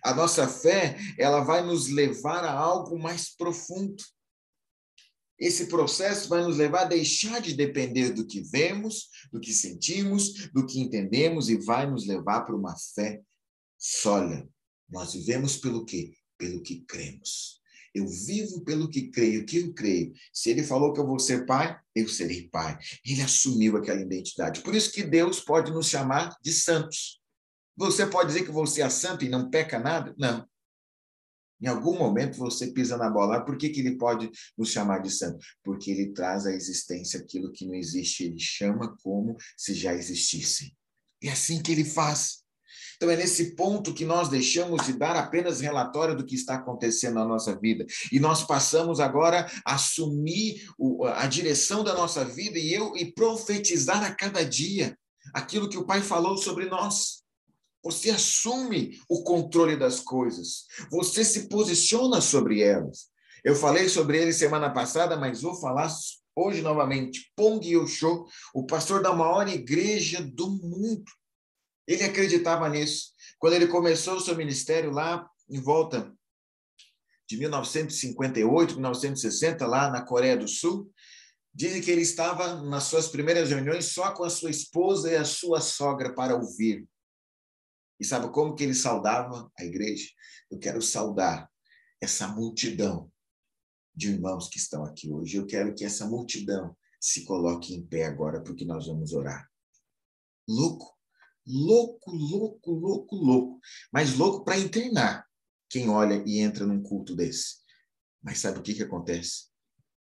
A 0.03 0.13
nossa 0.13 0.47
fé, 0.47 0.97
ela 1.17 1.41
vai 1.41 1.63
nos 1.63 1.87
levar 1.87 2.43
a 2.43 2.51
algo 2.51 2.97
mais 2.97 3.35
profundo. 3.35 4.03
Esse 5.37 5.67
processo 5.67 6.29
vai 6.29 6.43
nos 6.43 6.57
levar 6.57 6.83
a 6.83 6.85
deixar 6.85 7.41
de 7.41 7.53
depender 7.53 8.11
do 8.11 8.25
que 8.25 8.41
vemos, 8.41 9.09
do 9.31 9.39
que 9.39 9.53
sentimos, 9.53 10.49
do 10.53 10.65
que 10.65 10.79
entendemos 10.79 11.49
e 11.49 11.57
vai 11.57 11.89
nos 11.89 12.07
levar 12.07 12.41
para 12.41 12.55
uma 12.55 12.75
fé 12.95 13.21
sólida. 13.77 14.47
Nós 14.89 15.13
vivemos 15.13 15.57
pelo 15.57 15.85
quê? 15.85 16.13
Pelo 16.37 16.61
que 16.61 16.81
cremos. 16.85 17.59
Eu 17.95 18.05
vivo 18.07 18.61
pelo 18.65 18.89
que 18.89 19.09
creio, 19.09 19.45
que 19.45 19.57
eu 19.57 19.73
creio. 19.73 20.11
Se 20.33 20.49
ele 20.49 20.63
falou 20.63 20.91
que 20.91 20.99
eu 20.99 21.07
vou 21.07 21.17
ser 21.17 21.45
pai, 21.45 21.79
eu 21.95 22.09
serei 22.09 22.49
pai. 22.49 22.77
Ele 23.05 23.21
assumiu 23.21 23.77
aquela 23.77 24.01
identidade. 24.01 24.59
Por 24.59 24.75
isso 24.75 24.91
que 24.91 25.01
Deus 25.01 25.39
pode 25.39 25.71
nos 25.71 25.87
chamar 25.87 26.35
de 26.43 26.51
santos. 26.51 27.21
Você 27.77 28.05
pode 28.05 28.27
dizer 28.27 28.43
que 28.43 28.51
você 28.51 28.81
é 28.81 28.89
santo 28.89 29.23
e 29.23 29.29
não 29.29 29.49
peca 29.49 29.79
nada? 29.79 30.13
Não. 30.17 30.45
Em 31.61 31.67
algum 31.67 31.97
momento 31.97 32.37
você 32.37 32.67
pisa 32.67 32.97
na 32.97 33.09
bola. 33.09 33.45
Por 33.45 33.57
que, 33.57 33.69
que 33.69 33.79
ele 33.79 33.97
pode 33.97 34.29
nos 34.57 34.69
chamar 34.69 34.99
de 34.99 35.09
santo? 35.09 35.39
Porque 35.63 35.89
ele 35.89 36.11
traz 36.11 36.45
à 36.45 36.51
existência 36.51 37.19
aquilo 37.19 37.51
que 37.53 37.65
não 37.65 37.73
existe. 37.73 38.25
Ele 38.25 38.39
chama 38.39 38.95
como 39.01 39.37
se 39.55 39.73
já 39.73 39.93
existisse. 39.93 40.75
É 41.23 41.29
assim 41.29 41.61
que 41.61 41.71
ele 41.71 41.85
faz. 41.85 42.44
Então 42.95 43.09
é 43.09 43.15
nesse 43.15 43.55
ponto 43.55 43.93
que 43.93 44.05
nós 44.05 44.29
deixamos 44.29 44.85
de 44.85 44.93
dar 44.93 45.15
apenas 45.15 45.61
relatório 45.61 46.15
do 46.15 46.25
que 46.25 46.35
está 46.35 46.55
acontecendo 46.55 47.15
na 47.15 47.25
nossa 47.25 47.57
vida. 47.57 47.85
E 48.11 48.19
nós 48.19 48.43
passamos 48.43 48.99
agora 48.99 49.49
a 49.65 49.75
assumir 49.75 50.67
a 51.15 51.27
direção 51.27 51.83
da 51.83 51.93
nossa 51.93 52.23
vida 52.23 52.57
e 52.57 52.73
eu 52.73 52.95
e 52.95 53.11
profetizar 53.11 54.03
a 54.03 54.13
cada 54.13 54.43
dia 54.43 54.97
aquilo 55.33 55.69
que 55.69 55.77
o 55.77 55.85
Pai 55.85 56.01
falou 56.01 56.37
sobre 56.37 56.65
nós. 56.65 57.23
Você 57.83 58.09
assume 58.09 58.99
o 59.07 59.23
controle 59.23 59.77
das 59.77 59.99
coisas. 59.99 60.65
Você 60.89 61.23
se 61.23 61.47
posiciona 61.47 62.19
sobre 62.19 62.61
elas. 62.61 63.09
Eu 63.43 63.55
falei 63.55 63.87
sobre 63.87 64.19
ele 64.19 64.33
semana 64.33 64.71
passada, 64.71 65.15
mas 65.15 65.43
vou 65.43 65.53
falar 65.53 65.93
hoje 66.35 66.63
novamente. 66.63 67.31
Pong 67.35 67.63
Yosho, 67.63 68.25
o 68.55 68.65
pastor 68.65 69.03
da 69.03 69.13
maior 69.13 69.47
igreja 69.47 70.19
do 70.21 70.49
mundo. 70.49 71.05
Ele 71.87 72.03
acreditava 72.03 72.67
nisso. 72.69 73.13
Quando 73.39 73.53
ele 73.53 73.67
começou 73.67 74.15
o 74.15 74.19
seu 74.19 74.35
ministério 74.35 74.91
lá 74.91 75.29
em 75.49 75.59
volta 75.59 76.13
de 77.27 77.37
1958, 77.37 78.75
1960, 78.75 79.65
lá 79.65 79.89
na 79.89 80.01
Coreia 80.01 80.37
do 80.37 80.47
Sul. 80.47 80.91
Dizem 81.53 81.81
que 81.81 81.89
ele 81.89 82.01
estava 82.01 82.61
nas 82.63 82.83
suas 82.83 83.07
primeiras 83.07 83.49
reuniões 83.49 83.85
só 83.85 84.13
com 84.13 84.23
a 84.23 84.29
sua 84.29 84.49
esposa 84.49 85.11
e 85.11 85.15
a 85.15 85.25
sua 85.25 85.61
sogra 85.61 86.13
para 86.13 86.35
ouvir. 86.35 86.87
E 87.99 88.05
sabe 88.05 88.29
como 88.31 88.53
que 88.55 88.63
ele 88.63 88.75
saudava 88.75 89.49
a 89.57 89.63
igreja? 89.63 90.09
Eu 90.51 90.59
quero 90.59 90.81
saudar 90.81 91.49
essa 92.01 92.27
multidão 92.27 93.09
de 93.95 94.09
irmãos 94.09 94.49
que 94.49 94.57
estão 94.57 94.83
aqui 94.83 95.09
hoje. 95.09 95.37
Eu 95.37 95.45
quero 95.45 95.73
que 95.73 95.85
essa 95.85 96.05
multidão 96.05 96.75
se 96.99 97.23
coloque 97.23 97.73
em 97.73 97.85
pé 97.85 98.05
agora, 98.05 98.41
porque 98.41 98.65
nós 98.65 98.87
vamos 98.87 99.13
orar. 99.13 99.49
Louco, 100.47 100.94
louco, 101.45 102.11
louco, 102.11 102.71
louco, 102.71 103.15
louco. 103.15 103.59
Mas 103.91 104.17
louco 104.17 104.43
para 104.43 104.57
internar 104.57 105.25
quem 105.69 105.89
olha 105.89 106.23
e 106.25 106.39
entra 106.39 106.65
num 106.65 106.81
culto 106.81 107.15
desse. 107.15 107.55
Mas 108.21 108.39
sabe 108.39 108.59
o 108.59 108.61
que, 108.61 108.73
que 108.73 108.83
acontece? 108.83 109.45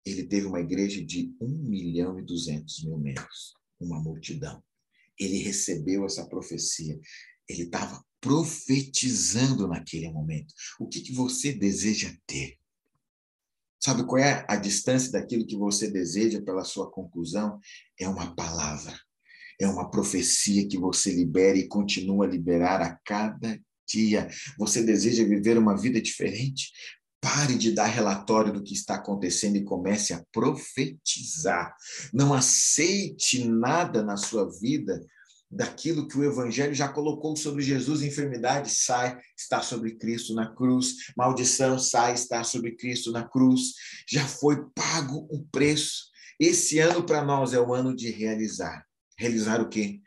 Ele 0.05 0.25
teve 0.25 0.47
uma 0.47 0.59
igreja 0.59 1.03
de 1.05 1.35
1 1.41 1.47
milhão 1.47 2.19
e 2.19 2.23
200 2.23 2.83
mil 2.83 2.97
membros, 2.97 3.53
uma 3.79 4.01
multidão. 4.01 4.63
Ele 5.19 5.37
recebeu 5.37 6.05
essa 6.05 6.27
profecia. 6.27 6.99
Ele 7.47 7.63
estava 7.63 8.03
profetizando 8.21 9.67
naquele 9.67 10.09
momento. 10.11 10.53
O 10.79 10.87
que, 10.87 11.01
que 11.01 11.13
você 11.13 11.53
deseja 11.53 12.13
ter? 12.25 12.57
Sabe 13.81 14.05
qual 14.05 14.17
é 14.17 14.45
a 14.49 14.57
distância 14.57 15.11
daquilo 15.11 15.47
que 15.47 15.55
você 15.55 15.89
deseja 15.89 16.41
pela 16.41 16.65
sua 16.65 16.91
conclusão? 16.91 17.59
É 17.97 18.07
uma 18.09 18.35
palavra, 18.35 18.99
é 19.59 19.67
uma 19.67 19.89
profecia 19.91 20.67
que 20.67 20.77
você 20.77 21.13
libera 21.13 21.57
e 21.57 21.67
continua 21.67 22.25
a 22.25 22.29
liberar 22.29 22.81
a 22.81 22.97
cada 23.05 23.59
dia. 23.87 24.29
Você 24.57 24.83
deseja 24.83 25.23
viver 25.23 25.57
uma 25.57 25.75
vida 25.75 26.01
diferente? 26.01 26.71
Pare 27.21 27.55
de 27.55 27.73
dar 27.73 27.87
relatório 27.87 28.53
do 28.53 28.63
que 28.63 28.73
está 28.73 28.95
acontecendo 28.95 29.57
e 29.57 29.65
comece 29.65 30.13
a 30.13 30.23
profetizar. 30.31 31.75
Não 32.13 32.33
aceite 32.33 33.43
nada 33.45 34.01
na 34.01 34.15
sua 34.15 34.49
vida 34.59 35.05
daquilo 35.51 36.07
que 36.07 36.17
o 36.17 36.23
Evangelho 36.23 36.73
já 36.73 36.87
colocou 36.87 37.35
sobre 37.35 37.61
Jesus. 37.61 38.01
Enfermidade 38.01 38.69
sai, 38.69 39.19
está 39.37 39.61
sobre 39.61 39.95
Cristo 39.95 40.33
na 40.33 40.53
cruz. 40.55 41.11
Maldição 41.17 41.77
sai, 41.77 42.13
está 42.13 42.43
sobre 42.45 42.77
Cristo 42.77 43.11
na 43.11 43.27
cruz. 43.27 43.73
Já 44.07 44.25
foi 44.25 44.63
pago 44.73 45.27
o 45.29 45.43
preço. 45.51 46.07
Esse 46.39 46.79
ano 46.79 47.03
para 47.03 47.25
nós 47.25 47.53
é 47.53 47.59
o 47.59 47.73
ano 47.73 47.93
de 47.93 48.09
realizar. 48.09 48.88
Realizar 49.19 49.61
o 49.61 49.69
quê? 49.69 49.99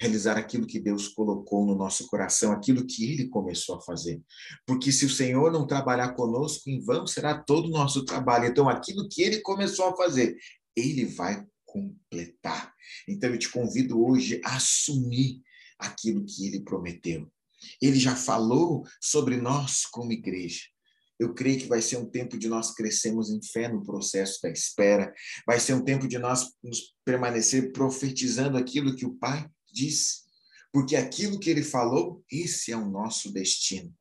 Realizar 0.00 0.38
aquilo 0.38 0.66
que 0.66 0.80
Deus 0.80 1.08
colocou 1.08 1.66
no 1.66 1.74
nosso 1.74 2.06
coração, 2.06 2.52
aquilo 2.52 2.86
que 2.86 3.12
Ele 3.12 3.28
começou 3.28 3.76
a 3.76 3.80
fazer. 3.82 4.22
Porque 4.64 4.90
se 4.92 5.04
o 5.04 5.10
Senhor 5.10 5.52
não 5.52 5.66
trabalhar 5.66 6.14
conosco, 6.14 6.70
em 6.70 6.80
vão 6.80 7.06
será 7.06 7.38
todo 7.38 7.66
o 7.66 7.70
nosso 7.70 8.04
trabalho. 8.04 8.46
Então, 8.46 8.68
aquilo 8.68 9.08
que 9.10 9.20
Ele 9.20 9.40
começou 9.40 9.88
a 9.88 9.96
fazer, 9.96 10.36
Ele 10.74 11.04
vai 11.04 11.44
completar. 11.66 12.72
Então 13.08 13.30
eu 13.30 13.38
te 13.38 13.48
convido 13.48 14.02
hoje 14.04 14.40
a 14.44 14.56
assumir 14.56 15.40
aquilo 15.78 16.24
que 16.24 16.46
ele 16.46 16.60
prometeu. 16.60 17.30
Ele 17.80 17.98
já 17.98 18.16
falou 18.16 18.84
sobre 19.00 19.36
nós 19.36 19.86
como 19.86 20.12
igreja. 20.12 20.62
Eu 21.20 21.34
creio 21.34 21.60
que 21.60 21.68
vai 21.68 21.82
ser 21.82 21.98
um 21.98 22.06
tempo 22.06 22.38
de 22.38 22.48
nós 22.48 22.74
crescermos 22.74 23.30
em 23.30 23.40
fé 23.42 23.68
no 23.68 23.84
processo 23.84 24.40
da 24.42 24.50
espera. 24.50 25.12
Vai 25.46 25.60
ser 25.60 25.74
um 25.74 25.84
tempo 25.84 26.08
de 26.08 26.18
nós 26.18 26.50
nos 26.64 26.94
permanecer 27.04 27.72
profetizando 27.72 28.56
aquilo 28.56 28.96
que 28.96 29.04
o 29.04 29.14
Pai 29.14 29.46
disse. 29.70 30.22
Porque 30.72 30.96
aquilo 30.96 31.38
que 31.38 31.50
ele 31.50 31.62
falou, 31.62 32.24
esse 32.30 32.72
é 32.72 32.76
o 32.76 32.88
nosso 32.88 33.32
destino 33.32 33.94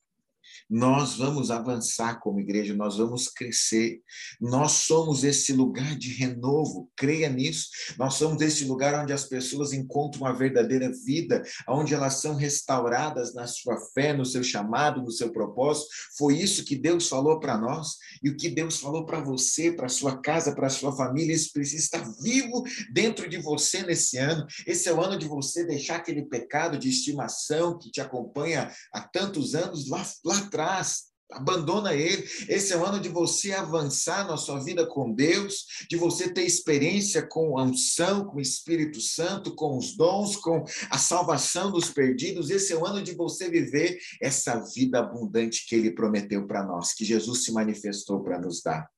nós 0.69 1.15
vamos 1.15 1.49
avançar 1.49 2.19
como 2.19 2.39
igreja, 2.39 2.75
nós 2.75 2.97
vamos 2.97 3.27
crescer. 3.27 4.01
Nós 4.39 4.73
somos 4.73 5.23
esse 5.23 5.51
lugar 5.51 5.97
de 5.97 6.13
renovo, 6.13 6.91
creia 6.95 7.27
nisso. 7.27 7.69
Nós 7.97 8.13
somos 8.13 8.39
esse 8.41 8.65
lugar 8.65 9.01
onde 9.01 9.11
as 9.11 9.25
pessoas 9.25 9.73
encontram 9.73 10.27
a 10.27 10.31
verdadeira 10.31 10.91
vida, 11.03 11.41
onde 11.67 11.95
elas 11.95 12.21
são 12.21 12.35
restauradas 12.35 13.33
na 13.33 13.47
sua 13.47 13.77
fé, 13.95 14.13
no 14.13 14.23
seu 14.23 14.43
chamado, 14.43 15.01
no 15.01 15.09
seu 15.09 15.31
propósito. 15.31 15.87
Foi 16.15 16.37
isso 16.37 16.63
que 16.63 16.75
Deus 16.75 17.09
falou 17.09 17.39
para 17.39 17.57
nós 17.57 17.95
e 18.21 18.29
o 18.29 18.37
que 18.37 18.49
Deus 18.49 18.79
falou 18.79 19.07
para 19.07 19.21
você, 19.21 19.71
para 19.71 19.89
sua 19.89 20.21
casa, 20.21 20.53
para 20.53 20.69
sua 20.69 20.95
família. 20.95 21.33
Isso 21.33 21.51
precisa 21.51 21.83
estar 21.83 22.07
vivo 22.21 22.63
dentro 22.93 23.27
de 23.27 23.37
você 23.37 23.81
nesse 23.81 24.19
ano. 24.19 24.45
Esse 24.67 24.87
é 24.87 24.93
o 24.93 25.01
ano 25.01 25.17
de 25.17 25.27
você 25.27 25.65
deixar 25.65 25.95
aquele 25.95 26.25
pecado 26.25 26.77
de 26.77 26.89
estimação 26.89 27.75
que 27.79 27.89
te 27.89 27.99
acompanha 27.99 28.71
há 28.93 29.01
tantos 29.01 29.55
anos 29.55 29.89
lá, 29.89 30.05
lá 30.23 30.37
atrás 30.37 30.58
trás, 30.59 31.05
abandona 31.31 31.93
ele. 31.93 32.27
Esse 32.49 32.73
é 32.73 32.77
o 32.77 32.85
ano 32.85 32.99
de 32.99 33.07
você 33.07 33.53
avançar 33.53 34.27
na 34.27 34.35
sua 34.35 34.59
vida 34.59 34.85
com 34.85 35.13
Deus, 35.13 35.85
de 35.89 35.95
você 35.95 36.33
ter 36.33 36.43
experiência 36.43 37.25
com 37.25 37.57
a 37.57 37.63
unção, 37.63 38.25
com 38.25 38.37
o 38.37 38.41
Espírito 38.41 38.99
Santo, 38.99 39.55
com 39.55 39.77
os 39.77 39.95
dons, 39.95 40.35
com 40.35 40.65
a 40.89 40.97
salvação 40.97 41.71
dos 41.71 41.89
perdidos. 41.89 42.49
Esse 42.49 42.73
é 42.73 42.75
o 42.75 42.85
ano 42.85 43.01
de 43.01 43.13
você 43.13 43.49
viver 43.49 43.97
essa 44.21 44.59
vida 44.73 44.99
abundante 44.99 45.65
que 45.65 45.75
ele 45.75 45.91
prometeu 45.91 46.45
para 46.45 46.65
nós, 46.65 46.93
que 46.93 47.05
Jesus 47.05 47.45
se 47.45 47.53
manifestou 47.53 48.21
para 48.21 48.39
nos 48.41 48.61
dar. 48.61 48.89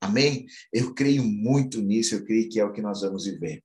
Amém? 0.00 0.46
Eu 0.72 0.94
creio 0.94 1.24
muito 1.24 1.80
nisso, 1.80 2.14
eu 2.14 2.24
creio 2.24 2.48
que 2.48 2.60
é 2.60 2.64
o 2.64 2.72
que 2.72 2.80
nós 2.80 3.00
vamos 3.00 3.24
viver. 3.24 3.64